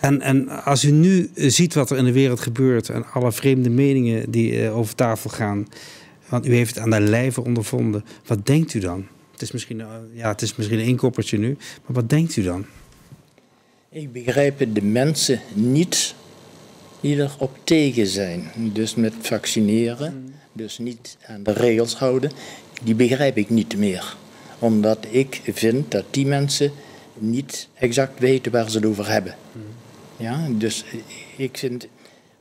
[0.00, 3.32] En, en als u nu eh, ziet wat er in de wereld gebeurt en alle
[3.32, 5.68] vreemde meningen die eh, over tafel gaan,
[6.28, 9.06] want u heeft het aan de lijve ondervonden, wat denkt u dan?
[9.32, 12.42] Het is misschien, eh, ja, het is misschien een inkoppertje nu, maar wat denkt u
[12.42, 12.64] dan?
[13.90, 16.14] Ik begrijp de mensen niet
[17.06, 18.50] die erop tegen zijn.
[18.54, 22.30] Dus met vaccineren, dus niet aan de regels houden,
[22.82, 24.16] die begrijp ik niet meer.
[24.58, 26.72] Omdat ik vind dat die mensen
[27.14, 29.34] niet exact weten waar ze het over hebben.
[30.16, 30.84] Ja, dus
[31.36, 31.86] ik vind,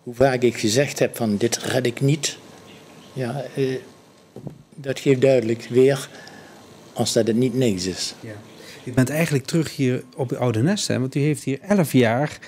[0.04, 2.38] hoe vaak ik gezegd heb van dit red ik niet,
[3.14, 3.76] ja, eh,
[4.76, 6.10] dat geeft duidelijk weer
[6.94, 8.14] als dat het niet niks is.
[8.20, 8.36] Ja.
[8.84, 11.00] U bent eigenlijk terug hier op uw oude nest, hè?
[11.00, 12.40] want u heeft hier elf jaar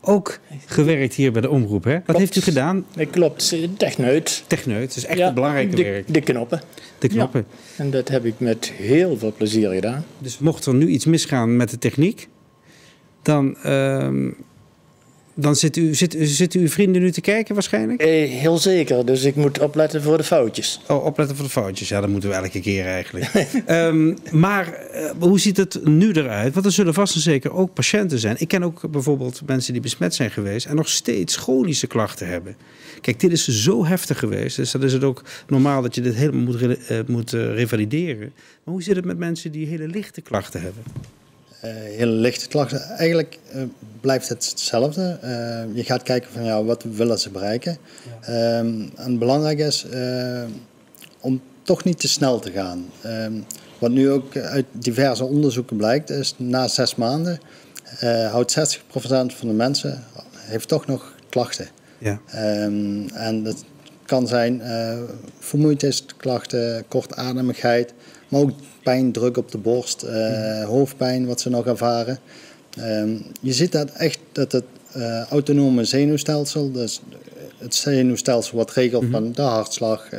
[0.00, 1.84] ook gewerkt hier bij de omroep.
[1.84, 1.98] Hè?
[2.06, 2.86] Wat heeft u gedaan?
[3.10, 4.44] Klopt, techneut.
[4.46, 6.14] Techneut, is echt Ja, een belangrijke de, werk.
[6.14, 6.60] De knoppen.
[6.98, 7.46] De knoppen.
[7.48, 10.04] Ja, en dat heb ik met heel veel plezier gedaan.
[10.18, 12.28] Dus mocht er nu iets misgaan met de techniek,
[13.22, 14.30] dan, ehm,
[15.38, 18.00] dan zitten u, zit, zitten uw vrienden nu te kijken waarschijnlijk?
[18.00, 20.80] Eh, heel zeker, dus ik moet opletten voor de foutjes.
[20.88, 21.88] Oh, opletten voor de foutjes.
[21.88, 23.24] Ja, dat moeten we elke keer eigenlijk.
[23.66, 26.54] Ehm, maar eh, hoe ziet het nu eruit?
[26.54, 28.36] Want er zullen vast en zeker ook patiënten zijn.
[28.38, 32.56] Ik ken ook bijvoorbeeld mensen die besmet zijn geweest en nog steeds chronische klachten hebben.
[33.00, 36.14] Kijk, dit is zo heftig geweest, dus dan is het ook normaal dat je dit
[36.14, 38.32] helemaal moet, re- eh, moet eh, revalideren.
[38.64, 40.82] Maar hoe zit het met mensen die hele lichte klachten hebben?
[41.60, 42.82] Eh, hele lichte klachten.
[42.82, 43.62] Eigenlijk eh,
[44.00, 45.18] blijft het hetzelfde.
[45.20, 47.76] Eh, je gaat kijken van ja, wat willen ze bereiken.
[48.20, 49.86] Ehm, en belangrijk is
[51.20, 52.86] om toch niet te snel te gaan.
[53.02, 53.32] Ehm,
[53.78, 57.40] wat nu ook uit diverse onderzoeken blijkt, is na zes maanden
[57.98, 60.04] eh, houdt 60% van de mensen
[60.34, 61.68] heeft toch nog klachten.
[61.98, 62.20] Ja.
[62.26, 63.64] Ehm, en dat
[64.04, 64.98] kan zijn eh
[65.38, 67.92] vermoeidheidsklachten, kortademigheid,
[68.28, 68.50] maar ook
[68.86, 72.18] pijn, druk op de borst, eh, hoofdpijn wat ze nog ervaren.
[72.76, 73.10] Ehm,
[73.40, 77.02] je ziet dat echt dat het eh, autonome zenuwstelsel, dus
[77.58, 80.18] het zenuwstelsel wat regelt van de hartslag, eh,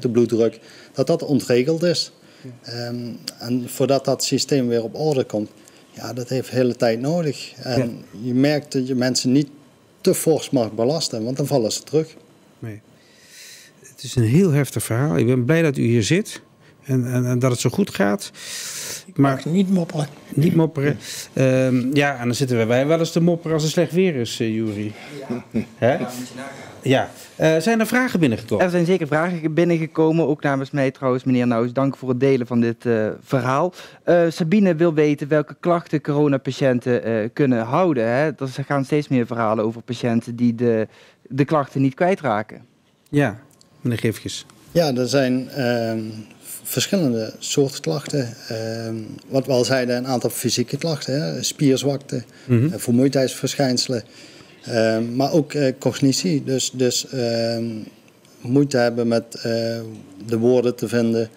[0.00, 0.60] de bloeddruk,
[0.92, 2.12] dat dat ontregeld is.
[2.62, 2.96] Ehm,
[3.38, 5.50] en voordat dat systeem weer op orde komt,
[5.90, 7.52] ja, dat heeft hele tijd nodig.
[7.62, 9.48] En je merkt dat je mensen niet
[10.00, 12.14] te fors mag belasten, want dan vallen ze terug.
[12.58, 12.80] Nee.
[13.80, 15.16] Het is een heel heftig verhaal.
[15.16, 16.40] Ik ben blij dat u hier zit
[16.86, 18.30] en, en, en dat het zo goed gaat.
[19.14, 20.06] Maar niet mopperen.
[20.34, 20.98] Niet mopperen.
[21.32, 24.40] Ehm, ja, en dan zitten wij wel eens te mopperen als het slecht weer is,
[24.40, 24.92] uh, Jury.
[25.76, 25.96] Hè?
[26.82, 27.10] Ja.
[27.36, 28.64] Eh, zijn er vragen binnengekomen?
[28.64, 31.72] Er zijn zeker vragen binnengekomen, ook namens mij trouwens, meneer Nouws.
[31.72, 33.72] Dank voor het delen van dit eh, verhaal.
[34.02, 38.08] Eh, Sabine wil weten welke klachten coronapatiënten eh kunnen houden.
[38.08, 38.24] Hè?
[38.24, 40.88] Er gaan steeds meer verhalen over patiënten die de,
[41.22, 42.64] de klachten niet kwijtraken.
[43.08, 43.38] Ja,
[43.80, 44.46] meneer Gifjes.
[44.72, 46.00] Ja, er zijn ehm,
[46.68, 48.34] verschillende soorten klachten.
[48.48, 48.94] Ehm,
[49.28, 51.22] wat we al zeiden, een aantal fysieke klachten.
[51.22, 51.42] Hè?
[51.42, 52.66] Spierzwakte, Mhm.
[52.72, 54.02] eh, vermoeidheidsverschijnselen.
[54.64, 57.64] Ehm, maar ook eh, cognitie, dus, dus ehm,
[58.40, 59.42] moeite hebben met eh,
[60.26, 61.28] de woorden te vinden,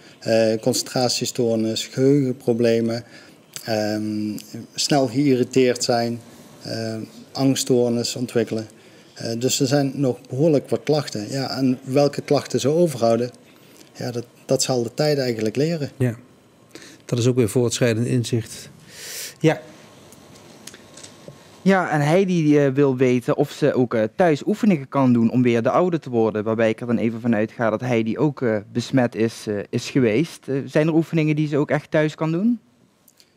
[0.62, 3.04] concentratiestoornis, geheugenproblemen,
[4.76, 6.20] snel geïrriteerd zijn,
[7.32, 8.68] angststoornis ontwikkelen.
[9.38, 11.26] Dus er zijn nog behoorlijk wat klachten.
[11.30, 13.30] Ja, en welke klachten ze overhouden,
[13.98, 15.89] ja, dat, dat zal de tijd eigenlijk leren.
[15.97, 16.16] Ja,
[17.06, 18.70] dat is ook weer voortschrijdend inzicht.
[19.39, 19.62] Ja,
[21.62, 25.41] Ja, en Heidi eh, wil weten of ze ook eh, thuis oefeningen kan doen om
[25.41, 26.43] weer de oude te worden.
[26.43, 29.89] Waarbij ik er dan even vanuit ga dat Heidi ook eh, besmet is, eh, is
[29.89, 30.45] geweest.
[30.66, 32.60] Zijn er oefeningen die ze ook echt thuis kan doen?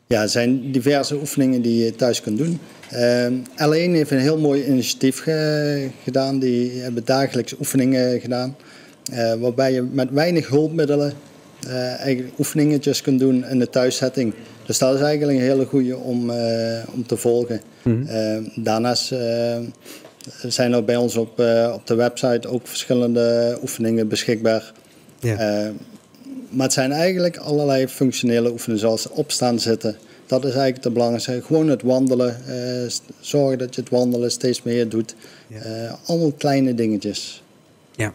[0.07, 2.59] Ja, er zijn diverse oefeningen die je thuis kunt doen.
[2.91, 6.39] Ehm L1 heeft een heel mooi initiatief ge- gedaan.
[6.39, 8.57] Die hebben dagelijks oefeningen gedaan.
[9.13, 11.13] Eh, waarbij je met weinig hulpmiddelen
[11.67, 14.35] eh, eigenlijk oefeningetjes kunt doen in de thuiszetting.
[14.67, 17.61] Dus dat is eigenlijk een hele goede om, eh, om te volgen.
[18.07, 19.15] Eh, daarnaast
[20.49, 21.29] zijn er bij ons op,
[21.75, 24.73] op de website ook verschillende oefeningen beschikbaar.
[25.21, 25.73] Ja.
[26.49, 29.97] Maar het zijn eigenlijk allerlei functionele oefeningen, zoals opstaan, zitten.
[30.27, 31.43] Dat is eigenlijk het belangrijkste.
[31.43, 32.37] Gewoon het wandelen.
[32.47, 32.91] eh,
[33.21, 35.15] zorgen dat je het wandelen steeds meer doet.
[35.53, 37.43] Eh, allemaal kleine dingetjes.
[37.97, 38.15] Ja.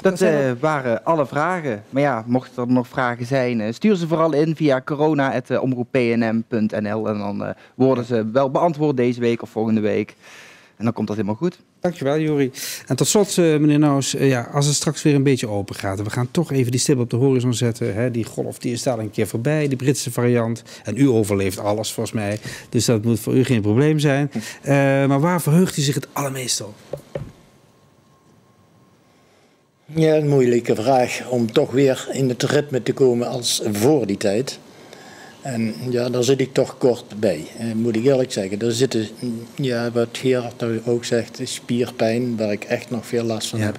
[0.00, 1.84] Dat eh, waren alle vragen.
[1.90, 7.08] Maar ja, mochten er nog vragen zijn, eh, stuur ze vooral in via corona.omroeppnm.nl.
[7.08, 10.14] En dan eh, worden ze wel beantwoord deze week of volgende week.
[10.76, 11.58] En dan komt dat helemaal goed.
[11.84, 12.50] Dankjewel, Jori.
[12.86, 15.74] En tot slot, eh, meneer Nouws, eh, ja, als het straks weer een beetje open
[15.74, 15.98] gaat...
[15.98, 17.94] en we gaan toch even die stip op de horizon zetten.
[17.94, 20.62] Hè, die golf die is daar een keer voorbij, die Britse variant.
[20.84, 22.38] En u overleeft alles, volgens mij.
[22.68, 24.30] Dus dat moet voor u geen probleem zijn.
[24.62, 24.72] Eh,
[25.06, 26.74] maar waar verheugt u zich het allermeest op?
[29.86, 34.16] Ja, een moeilijke vraag om toch weer in het ritme te komen als voor die
[34.16, 34.58] tijd.
[35.42, 38.60] En ja, daar zit ik toch kort bij, eh, moet ik eerlijk zeggen.
[38.60, 39.08] Er zitten,
[39.54, 43.78] ja, wat Gerard nou ook zegt, spierpijn, waar ik echt nog veel last van heb.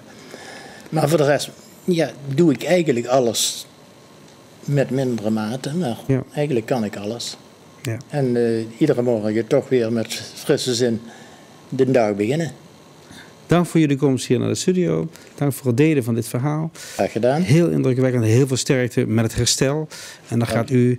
[0.89, 1.49] Maar voor de rest,
[1.83, 3.65] ja, doe ik eigenlijk alles
[4.65, 6.23] met mindere mate, maar Ja.
[6.33, 7.37] eigenlijk kan ik alles.
[7.81, 7.97] Ja.
[8.09, 11.01] En eh, iedere morgen toch weer met frisse zin
[11.69, 12.51] de dag beginnen.
[13.47, 15.07] Dank voor jullie komst hier naar de studio.
[15.35, 16.71] Dank voor het delen van dit verhaal.
[16.93, 17.41] Graag gedaan.
[17.41, 18.23] Heel indrukwekkend.
[18.23, 19.87] Heel veel sterkte met het herstel.
[20.27, 20.97] En daar gaat u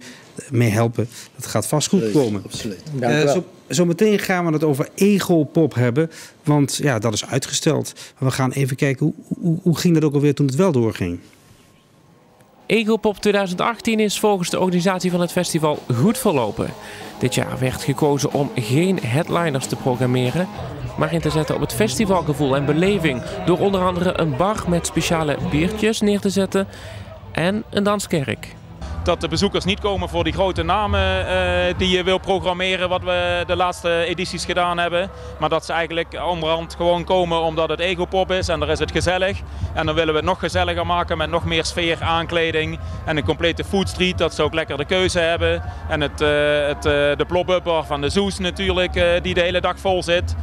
[0.50, 1.08] mee helpen.
[1.36, 2.42] Dat gaat vast goed komen.
[2.44, 2.82] Absoluut.
[2.92, 6.10] Dank u Eh, zo, zometeen gaan we het over ego-pop hebben.
[6.44, 7.92] Want ja, dat is uitgesteld.
[8.18, 10.72] Maar we gaan even kijken, hoe, hoe, hoe ging dat ook alweer toen het wel
[10.72, 11.18] doorging?
[12.66, 16.70] Egopop 2018 is volgens de organisatie van het festival goed verlopen.
[17.18, 20.48] Dit jaar werd gekozen om geen headliners te programmeren,
[20.96, 24.86] maar in te zetten op het festivalgevoel en beleving door onder andere een bar met
[24.86, 26.66] speciale biertjes neer te zetten
[27.32, 28.54] en een danskerk
[29.06, 33.02] dat de bezoekers niet komen voor die grote namen uh, die je wil programmeren, wat
[33.02, 35.10] we de laatste edities gedaan hebben.
[35.38, 38.90] Maar dat ze eigenlijk onderhand gewoon komen omdat het egopop is en daar is het
[38.90, 39.40] gezellig.
[39.74, 43.24] En dan willen we het nog gezelliger maken met nog meer sfeer, aankleding en een
[43.24, 44.18] complete foodstreet.
[44.18, 45.62] Dat ze ook lekker de keuze hebben.
[45.88, 46.28] En het, uh,
[46.66, 50.36] het, uh, de plop-up van de Zoes natuurlijk, die de hele dag vol zit.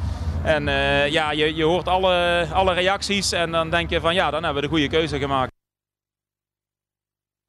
[0.43, 0.65] En
[1.11, 4.61] ja, je, je hoort alle, alle reacties en dan denk je van ja, dan hebben
[4.61, 5.51] we de goede keuze gemaakt.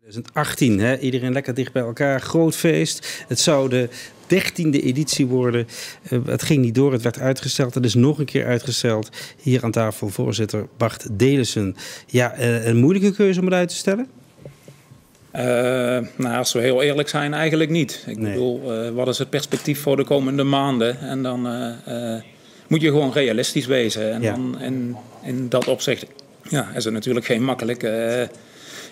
[0.04, 0.98] 2018, hè?
[0.98, 3.24] iedereen lekker dicht bij elkaar, groot feest.
[3.28, 3.88] Het zou de
[4.26, 5.66] dertiende editie worden.
[6.10, 7.74] Uh, het ging niet door, het werd uitgesteld.
[7.74, 9.10] Het is nog een keer uitgesteld.
[9.42, 11.76] Hier aan tafel voorzitter Bart Delissen.
[12.06, 14.08] Ja, uh, een moeilijke keuze om het uit te stellen?
[15.32, 15.42] Uh,
[16.16, 18.04] nou, als we heel eerlijk zijn, eigenlijk niet.
[18.06, 18.32] Ik nee.
[18.32, 21.00] bedoel, wat is het perspectief voor de komende maanden?
[21.00, 21.46] En dan
[22.74, 24.12] moet je gewoon realistisch wezen.
[24.12, 26.06] En dan in, in dat opzicht
[26.48, 28.28] ja, is het natuurlijk geen makkelijke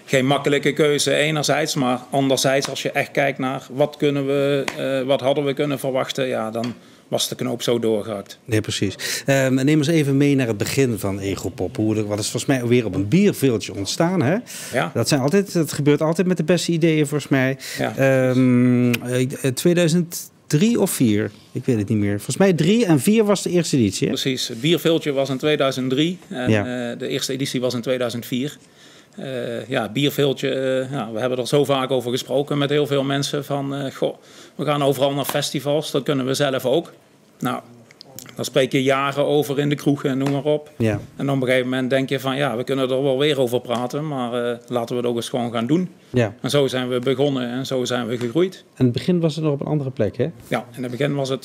[0.04, 5.06] geen makkelijke keuze enerzijds, maar anderzijds als je echt kijkt naar wat kunnen we, uh,
[5.06, 6.74] wat hadden we kunnen verwachten, ja, dan
[7.08, 8.38] was de knoop zo doorgehakt.
[8.44, 9.24] Nee, precies.
[9.26, 11.76] Um, neem ons even mee naar het begin van Egopop.
[11.76, 14.36] Hoe, wat is volgens mij weer op een bierveeltje ontstaan, hè?
[14.72, 14.90] Ja.
[14.94, 17.58] Dat, zijn altijd, dat gebeurt altijd met de beste ideeën, volgens mij.
[17.78, 18.28] Ja.
[18.30, 18.90] Um,
[20.58, 22.14] 2003 of 4, ik weet het niet meer.
[22.14, 24.08] Volgens mij 3 en 4 was de eerste editie.
[24.08, 24.12] Hè?
[24.12, 26.90] Precies, het bierveeltje was in 2003 en ja.
[26.90, 28.56] uh, de eerste editie was in 2004.
[29.18, 33.02] Uh, ja, bierveeltje, uh, ja, we hebben er zo vaak over gesproken met heel veel
[33.02, 34.16] mensen van, goh,
[34.54, 36.92] we gaan overal naar festivals, dat kunnen we zelf ook.
[37.38, 37.60] Nou,
[38.34, 40.70] daar spreek je jaren over in de kroegen en noem maar op.
[40.78, 41.00] Ja.
[41.16, 43.60] En op een gegeven moment denk je van, ja, we kunnen er wel weer over
[43.60, 45.88] praten, maar laten we het ook eens gewoon gaan doen.
[46.10, 46.34] Ja.
[46.40, 48.64] En zo zijn we begonnen en zo zijn we gegroeid.
[48.76, 50.30] In het begin was het nog op een andere plek, hè?
[50.48, 51.42] Ja, in het begin was het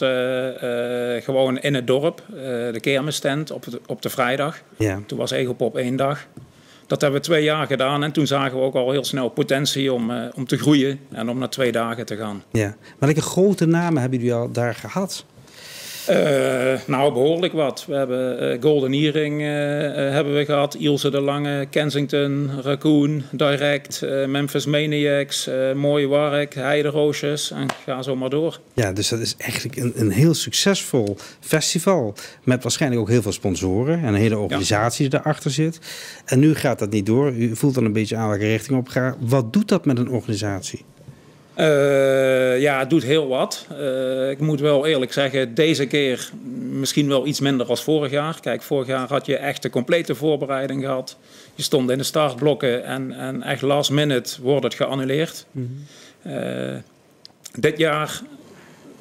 [1.24, 2.24] gewoon in het dorp,
[2.72, 4.62] de kermisstand op de, op de vrijdag.
[4.78, 5.00] Ja.
[5.06, 6.28] Toen was Egopop één dag.
[6.88, 9.94] Dat hebben we twee jaar gedaan en toen zagen we ook al heel snel potentie
[9.94, 12.44] om, om te groeien en om naar twee dagen te gaan.
[12.52, 15.26] Ja, maar welke grote namen hebben jullie al daar gehad?
[16.10, 17.86] Uh, nou, behoorlijk wat.
[17.88, 19.48] We hebben uh, Golden Earring uh,
[20.14, 27.68] hebben we gehad, Ilse de Lange, Kensington, Raccoon, Direct, Memphis Maniacs, Mooie Wark, Heideroosjes en
[27.86, 28.60] ga zo maar door.
[28.74, 33.32] Ja, dus dat is eigenlijk een, een heel succesvol festival met waarschijnlijk ook heel veel
[33.32, 35.10] sponsoren en een hele organisatie ja.
[35.10, 35.80] die erachter zit.
[36.26, 37.32] En nu gaat dat niet door.
[37.32, 39.16] U voelt dan een beetje aan welke richting op gaat.
[39.20, 40.86] Wat doet dat met een organisatie?
[41.60, 43.66] Uh, ja, het doet heel wat.
[43.72, 46.30] Uh, ik moet wel eerlijk zeggen, deze keer
[46.72, 48.40] misschien wel iets minder als vorig jaar.
[48.42, 51.18] Kijk, vorig jaar had je echt de complete voorbereiding gehad.
[51.56, 55.46] Je stond in de startblokken en, en echt last minute wordt het geannuleerd.
[55.52, 55.86] Mm
[56.22, 56.34] -hmm.
[56.34, 56.76] uh,
[57.56, 58.22] dit jaar,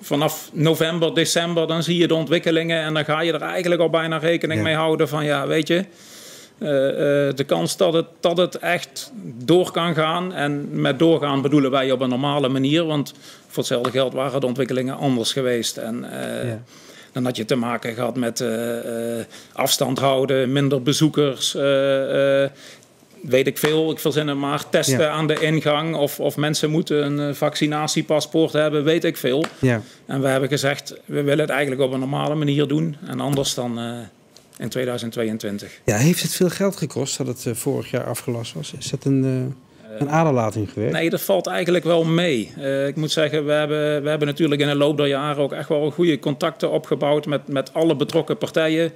[0.00, 3.90] vanaf november, december, dan zie je de ontwikkelingen en dan ga je er eigenlijk al
[3.90, 4.66] bijna rekening ja.
[4.66, 5.84] mee houden van ja, weet je...
[6.58, 6.74] Uh, uh,
[7.34, 9.12] de kans dat het, dat het echt
[9.44, 10.32] door kan gaan.
[10.32, 12.84] En met doorgaan bedoelen wij op een normale manier.
[12.84, 13.12] Want
[13.46, 15.76] voor hetzelfde geld waren de ontwikkelingen anders geweest.
[15.76, 16.06] En
[16.44, 16.62] ja.
[17.12, 18.44] dan had je te maken gehad met
[19.52, 21.52] afstand houden, minder bezoekers.
[23.22, 24.68] weet ik veel, ik verzin het maar.
[24.68, 25.08] Testen ja.
[25.08, 25.96] aan de ingang.
[25.96, 29.44] Of, of mensen moeten een vaccinatiepaspoort hebben, weet ik veel.
[29.58, 29.82] Ja.
[30.06, 32.96] En we hebben gezegd, we willen het eigenlijk op een normale manier doen.
[33.06, 33.78] En anders dan
[34.58, 35.80] in 2022.
[35.84, 38.72] Ja, heeft het veel geld gekost dat het uh, vorig jaar afgelast was?
[38.78, 40.92] Is dat een, uh, een aderlating geweest?
[40.92, 42.52] Nee, dat valt eigenlijk wel mee.
[42.58, 45.52] Uh, ik moet zeggen, we hebben, we hebben natuurlijk in de loop der jaren ook
[45.52, 48.92] echt wel goede contacten opgebouwd met, met alle betrokken partijen.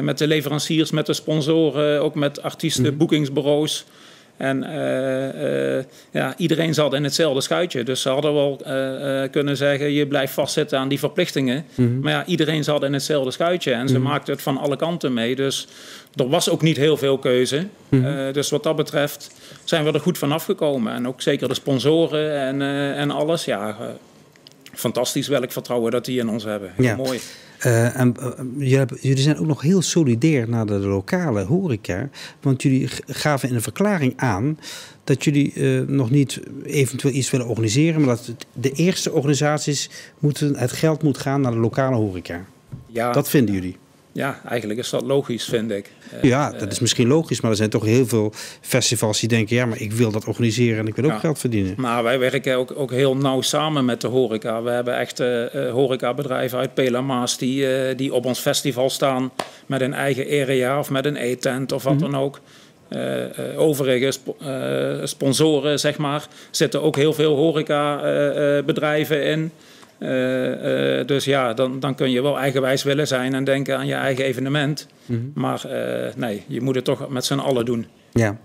[0.00, 2.98] met de leveranciers, met de sponsoren, ook met artiesten, mm.
[2.98, 3.84] boekingsbureaus.
[4.36, 7.82] En uh, uh, ja, iedereen zat in hetzelfde schuitje.
[7.82, 11.64] Dus ze hadden wel uh, kunnen zeggen: je blijft vastzitten aan die verplichtingen.
[11.74, 12.00] Mm -hmm.
[12.00, 13.72] Maar ja, iedereen zat in hetzelfde schuitje.
[13.72, 14.10] En ze mm -hmm.
[14.10, 15.36] maakten het van alle kanten mee.
[15.36, 15.68] Dus
[16.14, 17.66] er was ook niet heel veel keuze.
[17.88, 18.32] Mm -hmm.
[18.32, 19.30] dus wat dat betreft
[19.64, 20.92] zijn we er goed van afgekomen.
[20.92, 22.62] En ook zeker de sponsoren en,
[22.96, 23.44] en alles.
[23.44, 23.76] Ja,
[24.72, 26.72] fantastisch welk vertrouwen dat die in ons hebben.
[26.76, 26.96] Heel ja.
[26.96, 27.20] mooi.
[27.66, 32.08] Uh, en, uh, jullie zijn ook nog heel solidair naar de lokale horeca.
[32.40, 34.58] Want jullie gaven in een verklaring aan
[35.04, 38.00] dat jullie uh, nog niet eventueel iets willen organiseren.
[38.00, 42.44] Maar dat de eerste organisaties moeten, het geld moet gaan naar de lokale horeca.
[42.86, 43.76] Ja, dat vinden jullie.
[44.14, 45.90] Ja, eigenlijk is dat logisch, vind ik.
[46.22, 49.66] Ja, dat is misschien logisch, maar er zijn toch heel veel festivals die denken: ja,
[49.66, 51.74] maar ik wil dat organiseren en ik wil ook ja, geld verdienen.
[51.76, 54.62] Maar wij werken ook, ook heel nauw samen met de horeca.
[54.62, 59.32] We hebben echt uh, horecabedrijven uit Pelamaas die, uh, die op ons festival staan
[59.66, 62.10] met een eigen area of met een eetent of wat mm -hmm.
[62.10, 62.40] dan ook.
[62.90, 64.28] Uh, overige sp
[65.04, 69.52] sponsoren, zeg maar, zitten ook heel veel horecabedrijven in.
[71.06, 74.24] Dus ja, dan, dan kun je wel eigenwijs willen zijn en denken aan je eigen
[74.24, 74.88] evenement.
[75.06, 75.30] Mm -hmm.
[75.34, 75.66] Maar
[76.16, 77.86] nee, je moet het toch met z'n allen doen.
[78.16, 78.38] Ja,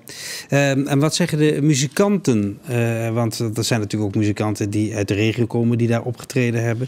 [0.73, 2.59] um, en wat zeggen de muzikanten?
[2.69, 6.63] Uh, want er zijn natuurlijk ook muzikanten die uit de regio komen die daar opgetreden
[6.63, 6.87] hebben.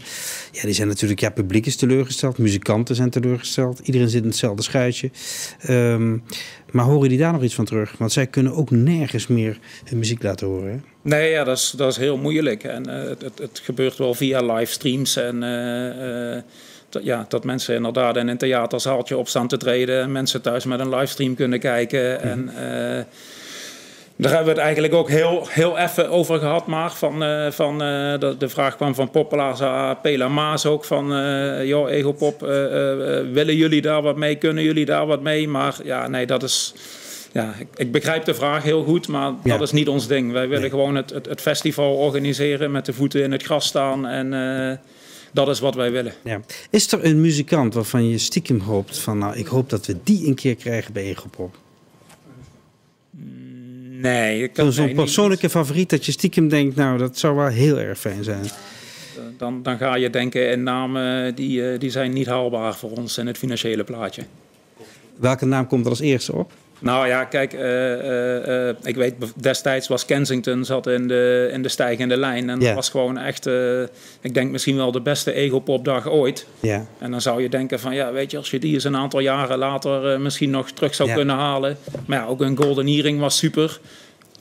[0.52, 3.78] Ja, die zijn natuurlijk, ja, publiek is teleurgesteld, muzikanten zijn teleurgesteld.
[3.78, 5.10] Iedereen zit in hetzelfde schuitje.
[5.68, 6.22] Um,
[6.70, 7.94] maar horen die daar nog iets van terug?
[7.98, 10.84] Want zij kunnen ook nergens meer hun muziek laten horen.
[11.02, 12.64] Nee, ja, dat is, dat is heel moeilijk.
[12.64, 15.42] En uh, het, het, gebeurt wel via livestreams en...
[15.42, 16.42] Uh,
[17.02, 20.00] ja, dat mensen inderdaad in een theaterzaaltje op staan te treden.
[20.00, 22.20] En mensen thuis met een livestream kunnen kijken.
[22.20, 23.04] En uh,
[24.16, 26.66] daar hebben we het eigenlijk ook heel, heel even over gehad.
[26.66, 30.84] Maar van, uh, van, uh, de, de, vraag kwam van Poppelaza, Pela Maas ook.
[30.84, 31.06] Van,
[31.66, 32.40] joh, Egopop,
[33.32, 34.36] willen jullie daar wat mee?
[34.36, 35.48] Kunnen jullie daar wat mee?
[35.48, 36.74] Maar ja, nee, dat is...
[37.32, 39.52] Ja, ik, ik begrijp de vraag heel goed, maar ja.
[39.52, 40.32] dat is niet ons ding.
[40.32, 40.70] Wij willen nee.
[40.70, 44.32] gewoon het, het, het, festival organiseren, met de voeten in het gras staan en
[45.32, 46.12] dat is wat wij willen.
[46.24, 46.40] Ja.
[46.70, 50.26] Is er een muzikant waarvan je stiekem hoopt van, nou, ik hoop dat we die
[50.26, 51.56] een keer krijgen bij Egopop?
[53.88, 54.50] Nee.
[54.52, 55.54] Zo'n zo persoonlijke niet.
[55.54, 58.44] favoriet dat je stiekem denkt, nou, dat zou wel heel erg fijn zijn.
[59.38, 63.26] Dan, dan ga je denken in namen die, die zijn niet haalbaar voor ons in
[63.26, 64.22] het financiële plaatje.
[65.16, 66.52] Welke naam komt er als eerste op?
[66.82, 71.62] Nou ja, kijk, uh, uh, uh, ik weet destijds was Kensington zat in de, in
[71.62, 72.50] de stijgende lijn.
[72.50, 72.66] En yeah.
[72.66, 73.46] dat was gewoon echt,
[74.20, 76.46] ik denk misschien wel de beste egopopdag ooit.
[76.60, 76.80] Yeah.
[76.98, 79.20] En dan zou je denken van, ja, weet je, als je die eens een aantal
[79.20, 81.20] jaren later misschien nog terug zou yeah.
[81.20, 81.76] kunnen halen.
[82.06, 83.80] Maar ja, ook een Golden Earring was super.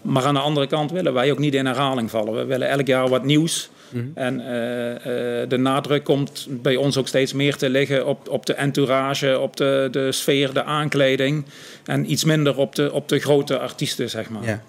[0.02, 2.36] Maar aan de andere kant willen wij ook niet in herhaling vallen.
[2.36, 3.70] We willen elk jaar wat nieuws.
[3.92, 4.12] Mm -hmm.
[4.14, 8.46] En uh, uh, de nadruk komt bij ons ook steeds meer te liggen op, op
[8.46, 11.46] de entourage, op de, de sfeer, de aankleding.
[11.86, 14.44] En iets minder op de, op de grote artiesten, zeg maar.
[14.44, 14.64] Ja.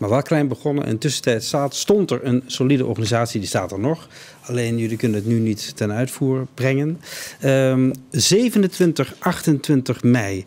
[0.00, 0.84] Maar wel klein begonnen.
[0.84, 4.08] In tussentijd staat, stond er een solide organisatie, die staat er nog.
[4.40, 7.00] Alleen jullie kunnen het nu niet ten uitvoer brengen.
[7.44, 10.46] Um, 27, 28 mei.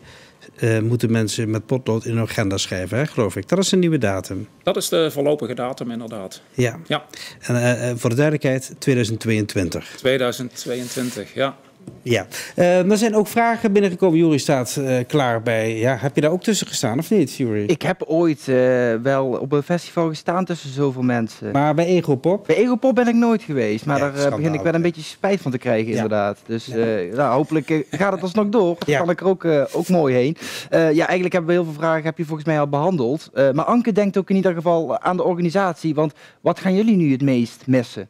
[0.60, 3.48] Uh, moeten mensen met potlood in hun agenda schrijven, hè, geloof ik.
[3.48, 4.48] Dat is een nieuwe datum.
[4.62, 6.42] Dat is de voorlopige datum, inderdaad.
[6.54, 6.78] Ja.
[6.86, 7.04] ja.
[7.40, 9.94] En uh, voor de duidelijkheid, 2022.
[9.96, 11.56] 2022, ja.
[12.04, 12.26] Ja,
[12.56, 14.18] uh, er zijn ook vragen binnengekomen.
[14.18, 15.78] Jury staat uh, klaar bij.
[15.78, 17.64] Ja, heb je daar ook tussen gestaan of niet, Jury?
[17.66, 21.50] Ik heb ooit uh, wel op een festival gestaan tussen zoveel mensen.
[21.50, 22.46] Maar bij Egopop?
[22.46, 23.86] Bij Egopop ben ik nooit geweest.
[23.86, 25.94] Maar ja, daar begin ik wel een beetje spijt van te krijgen, ja.
[25.94, 26.38] inderdaad.
[26.46, 26.84] Dus ja.
[27.14, 28.76] nou, hopelijk gaat het alsnog door.
[28.86, 30.36] Dan kan ik er ook, ook mooi heen.
[30.70, 33.30] ja, eigenlijk hebben we heel veel vragen, heb je volgens mij al behandeld.
[33.34, 35.94] maar Anke denkt ook in ieder geval aan de organisatie.
[35.94, 38.08] Want wat gaan jullie nu het meest missen?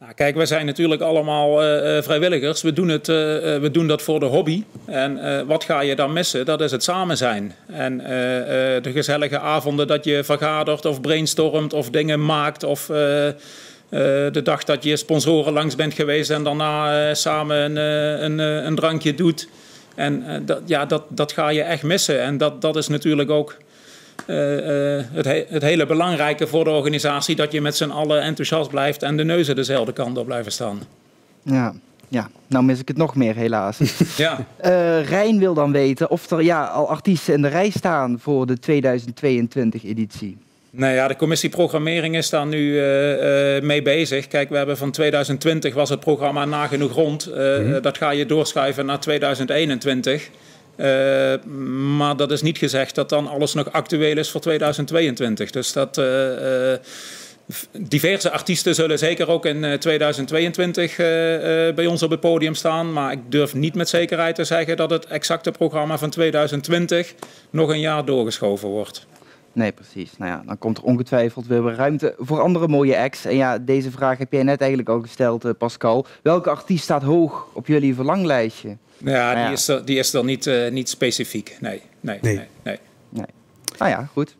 [0.00, 2.62] Nou, kijk, we zijn natuurlijk allemaal uh, vrijwilligers.
[2.62, 3.16] We doen, het, uh,
[3.58, 4.64] we doen dat voor de hobby.
[4.86, 6.44] En wat ga je dan missen?
[6.44, 7.54] Dat is het samen zijn.
[7.66, 7.98] En
[8.82, 12.64] de gezellige avonden dat je vergadert of brainstormt of dingen maakt.
[12.64, 17.76] Of de dag dat je sponsoren langs bent geweest en daarna samen een,
[18.24, 19.48] een, een, drankje doet.
[19.94, 22.20] En dat, ja, dat, dat ga je echt missen.
[22.22, 23.56] En dat, dat is natuurlijk ook
[24.34, 29.02] het, he het, hele belangrijke voor de organisatie dat je met z'n allen enthousiast blijft
[29.02, 30.82] en de neuzen dezelfde kant op blijven staan.
[31.42, 31.74] Ja,
[32.08, 32.28] ja.
[32.46, 33.78] nou mis ik het nog meer helaas.
[34.16, 34.46] ja.
[34.64, 38.46] Uh, Rijn wil dan weten of er ja, al artiesten in de rij staan voor
[38.46, 40.36] de 2022 editie.
[40.70, 44.28] Nou ja, de commissie programmering is daar nu uh, uh, mee bezig.
[44.28, 47.28] Kijk, we hebben van 2020 was het programma nagenoeg rond.
[47.28, 47.82] Uh, mm -hmm.
[47.82, 50.30] Dat ga je doorschuiven naar 2021.
[50.78, 51.44] Uh,
[51.96, 55.50] maar dat is niet gezegd dat dan alles nog actueel is voor 2022.
[55.50, 55.98] Dus dat.
[55.98, 56.78] Uh, uh,
[57.78, 60.96] diverse artiesten zullen zeker ook in 2022
[61.74, 62.92] bij ons op het podium staan.
[62.92, 67.14] Maar ik durf niet met zekerheid te zeggen dat het exacte programma van 2020
[67.50, 69.06] nog een jaar doorgeschoven wordt.
[69.58, 70.10] Nee, precies.
[70.18, 73.24] Nou ja, dan komt er ongetwijfeld weer ruimte voor andere mooie acts.
[73.24, 76.06] En ja, deze vraag heb jij net eigenlijk al gesteld, Pascal.
[76.22, 78.68] Welke artiest staat hoog op jullie verlanglijstje?
[78.68, 79.44] Ja, nou ja.
[79.44, 81.56] Die, is er, die is er niet, uh, niet specifiek.
[81.60, 82.34] Nee, nee, nee.
[82.34, 82.78] nee, nee.
[83.10, 83.26] nee.
[83.78, 84.36] Nou ja, goed.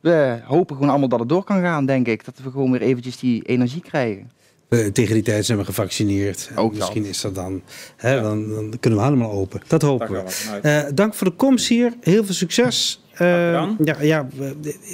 [0.00, 2.24] We hopen gewoon allemaal dat het door kan gaan, denk ik.
[2.24, 4.30] Dat we gewoon weer eventjes die energie krijgen.
[4.68, 6.50] Uh, tegen die tijd zijn we gevaccineerd.
[6.54, 7.62] Ook Misschien is dat dan,
[7.96, 8.22] hè, ja.
[8.22, 9.62] dan, dan, kunnen we helemaal open.
[9.66, 10.60] Dat hopen we.
[10.62, 11.92] Uh, dank voor de komst hier.
[12.00, 13.01] Heel veel succes.
[13.22, 14.26] Uh, ja, ja,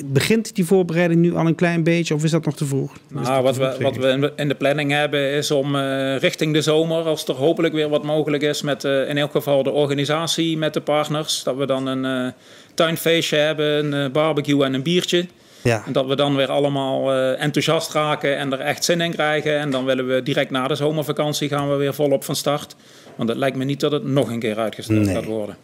[0.04, 2.92] begint die voorbereiding nu al een klein beetje of is dat nog te vroeg?
[3.08, 7.04] Nou, wat we, wat we in de planning hebben is om uh, richting de zomer,
[7.04, 10.74] als er hopelijk weer wat mogelijk is, met uh, in elk geval de organisatie met
[10.74, 12.32] de partners, dat we dan een
[12.74, 15.26] tuinfeestje hebben, een barbecue en een biertje.
[15.62, 15.82] Ja.
[15.86, 19.58] En dat we dan weer allemaal enthousiast raken en er echt zin in krijgen.
[19.58, 22.76] En dan willen we direct na de zomervakantie gaan we weer volop van start.
[23.16, 25.14] Want het lijkt me niet dat het nog een keer uitgesteld nee.
[25.14, 25.56] gaat worden.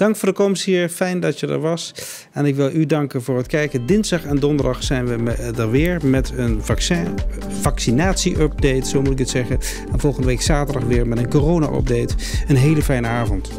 [0.00, 0.88] Dank voor de komst hier.
[0.88, 1.94] Fijn dat je er was.
[2.32, 3.86] En ik wil u danken voor het kijken.
[3.86, 7.06] Dinsdag en donderdag zijn we er weer met een vaccin,
[7.60, 9.58] vaccinatie-update, zo moet ik het zeggen.
[9.92, 12.14] En volgende week zaterdag weer met een corona-update.
[12.48, 13.50] Een hele fijne avond.